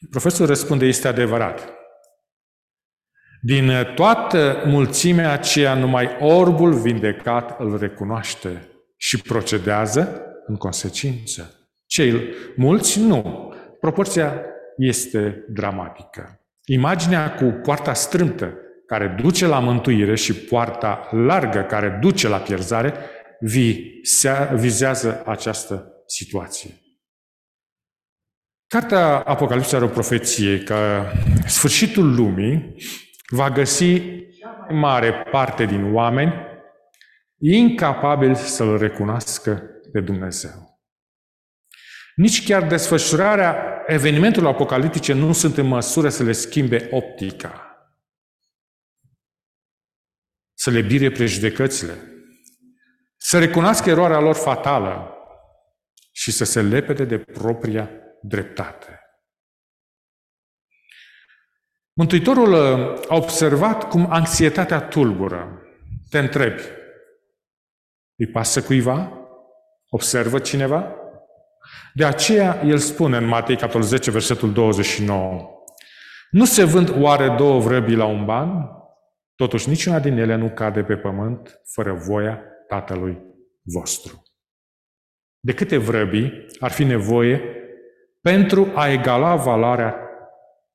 Profesorul 0.10 0.48
răspunde, 0.48 0.86
este 0.86 1.08
adevărat. 1.08 1.74
Din 3.42 3.72
toată 3.96 4.64
mulțimea 4.66 5.32
aceea, 5.32 5.74
numai 5.74 6.18
orbul 6.20 6.74
vindecat 6.74 7.60
îl 7.60 7.78
recunoaște 7.78 8.68
și 8.98 9.22
procedează 9.22 10.22
în 10.46 10.56
consecință. 10.56 11.70
Cei 11.86 12.24
mulți 12.56 13.00
nu. 13.00 13.54
Proporția 13.80 14.42
este 14.78 15.46
dramatică. 15.50 16.42
Imaginea 16.66 17.34
cu 17.34 17.46
poarta 17.46 17.94
strâmtă 17.94 18.54
care 18.86 19.16
duce 19.22 19.46
la 19.46 19.60
mântuire 19.60 20.16
și 20.16 20.34
poarta 20.34 21.08
largă 21.12 21.62
care 21.62 21.98
duce 22.02 22.28
la 22.28 22.38
pierzare 22.38 22.94
vizează 24.56 25.24
această 25.26 25.92
situație. 26.06 26.70
Cartea 28.68 29.20
Apocalipsa 29.20 29.76
are 29.76 29.86
o 29.86 29.90
profeție 29.90 30.64
că 30.64 31.06
sfârșitul 31.46 32.16
lumii 32.16 32.76
va 33.30 33.50
găsi 33.50 34.02
cea 34.40 34.66
mai 34.70 34.80
mare 34.80 35.14
parte 35.32 35.66
din 35.66 35.94
oameni 35.94 36.34
incapabili 37.40 38.36
să-L 38.36 38.78
recunoască 38.78 39.64
pe 39.92 40.00
Dumnezeu. 40.00 40.82
Nici 42.16 42.46
chiar 42.46 42.68
desfășurarea 42.68 43.84
evenimentelor 43.88 44.54
apocaliptice 44.54 45.14
nu 45.14 45.34
sunt 45.34 45.58
în 45.58 45.66
măsură 45.68 46.10
să 46.10 46.24
le 46.24 46.32
schimbe 46.32 46.88
optica, 46.92 47.64
să 50.54 50.70
le 50.70 50.82
bire 50.82 51.12
prejudecățile, 51.12 51.94
să 53.22 53.40
recunoască 53.40 53.90
eroarea 53.90 54.20
lor 54.20 54.36
fatală 54.36 55.14
și 56.12 56.32
să 56.32 56.46
se 56.46 56.62
lepede 56.62 57.06
de 57.06 57.18
propria 57.18 57.90
dreptate. 58.22 59.00
Mântuitorul 61.94 62.54
uh, 62.54 63.00
a 63.08 63.16
observat 63.16 63.90
cum 63.90 64.12
anxietatea 64.12 64.82
tulbură. 64.82 65.62
Te 66.10 66.20
întrebi, 66.20 66.62
îi 68.16 68.28
pasă 68.28 68.62
cuiva? 68.62 69.12
Observă 69.90 70.40
cineva? 70.40 70.96
De 71.94 72.06
aceea 72.06 72.62
el 72.66 72.78
spune 72.78 73.18
în 73.18 73.26
Matei, 73.26 73.58
capitolul 73.58 73.88
10, 73.88 74.12
versetul 74.12 74.54
29, 74.54 75.50
Nu 76.30 76.46
se 76.46 76.64
vând 76.64 76.96
oare 77.02 77.36
două 77.36 77.60
vrăbii 77.60 77.96
la 77.96 78.06
un 78.06 78.26
ban? 78.26 78.70
Totuși 79.36 79.70
niciuna 79.70 80.00
din 80.00 80.18
ele 80.18 80.36
nu 80.36 80.50
cade 80.50 80.84
pe 80.84 80.98
pământ 80.98 81.62
fără 81.74 81.94
voia 81.94 82.49
Tatălui 82.70 83.18
vostru. 83.62 84.24
De 85.40 85.54
câte 85.54 85.78
vrăbii 85.78 86.46
ar 86.60 86.72
fi 86.72 86.84
nevoie 86.84 87.42
pentru 88.22 88.72
a 88.76 88.92
egala 88.92 89.36
valoarea 89.36 89.96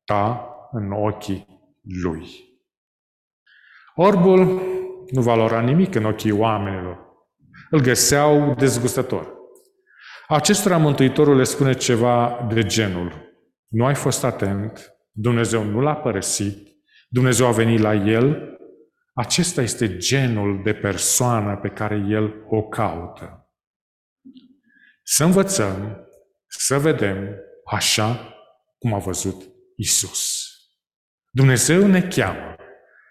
ta 0.04 0.48
în 0.70 0.92
ochii 0.92 1.46
lui? 2.02 2.26
Orbul 3.94 4.60
nu 5.10 5.22
valora 5.22 5.60
nimic 5.60 5.94
în 5.94 6.04
ochii 6.04 6.30
oamenilor. 6.30 6.98
Îl 7.70 7.80
găseau 7.80 8.54
dezgustător. 8.54 9.32
Acestora 10.28 10.76
Mântuitorul 10.76 11.36
le 11.36 11.44
spune 11.44 11.72
ceva 11.72 12.46
de 12.52 12.62
genul. 12.62 13.36
Nu 13.68 13.84
ai 13.84 13.94
fost 13.94 14.24
atent, 14.24 14.96
Dumnezeu 15.10 15.62
nu 15.62 15.80
l-a 15.80 15.96
părăsit, 15.96 16.68
Dumnezeu 17.08 17.46
a 17.46 17.52
venit 17.52 17.80
la 17.80 17.94
el 17.94 18.53
acesta 19.14 19.62
este 19.62 19.96
genul 19.96 20.62
de 20.62 20.74
persoană 20.74 21.56
pe 21.56 21.68
care 21.68 22.04
El 22.08 22.44
o 22.48 22.62
caută. 22.62 23.48
Să 25.02 25.24
învățăm, 25.24 26.06
să 26.46 26.78
vedem 26.78 27.28
așa 27.64 28.34
cum 28.78 28.94
a 28.94 28.98
văzut 28.98 29.42
Isus. 29.76 30.48
Dumnezeu 31.30 31.86
ne 31.86 32.08
cheamă 32.08 32.56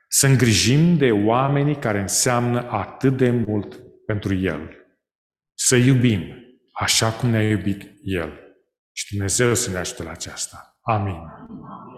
să 0.08 0.28
îngrijim 0.28 0.98
de 0.98 1.12
oamenii 1.12 1.80
care 1.80 2.00
înseamnă 2.00 2.70
atât 2.70 3.18
de 3.18 3.30
mult 3.30 3.80
pentru 4.06 4.36
El. 4.36 4.70
Să 5.54 5.76
iubim 5.76 6.22
așa 6.72 7.12
cum 7.12 7.30
ne-a 7.30 7.50
iubit 7.50 7.92
El. 8.04 8.40
Și 8.92 9.16
Dumnezeu 9.16 9.54
să 9.54 9.70
ne 9.70 9.78
ajute 9.78 10.04
la 10.04 10.12
aceasta. 10.12 10.78
Amin. 10.82 11.16
Mm-hmm. 11.16 11.93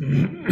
嗯。 0.00 0.34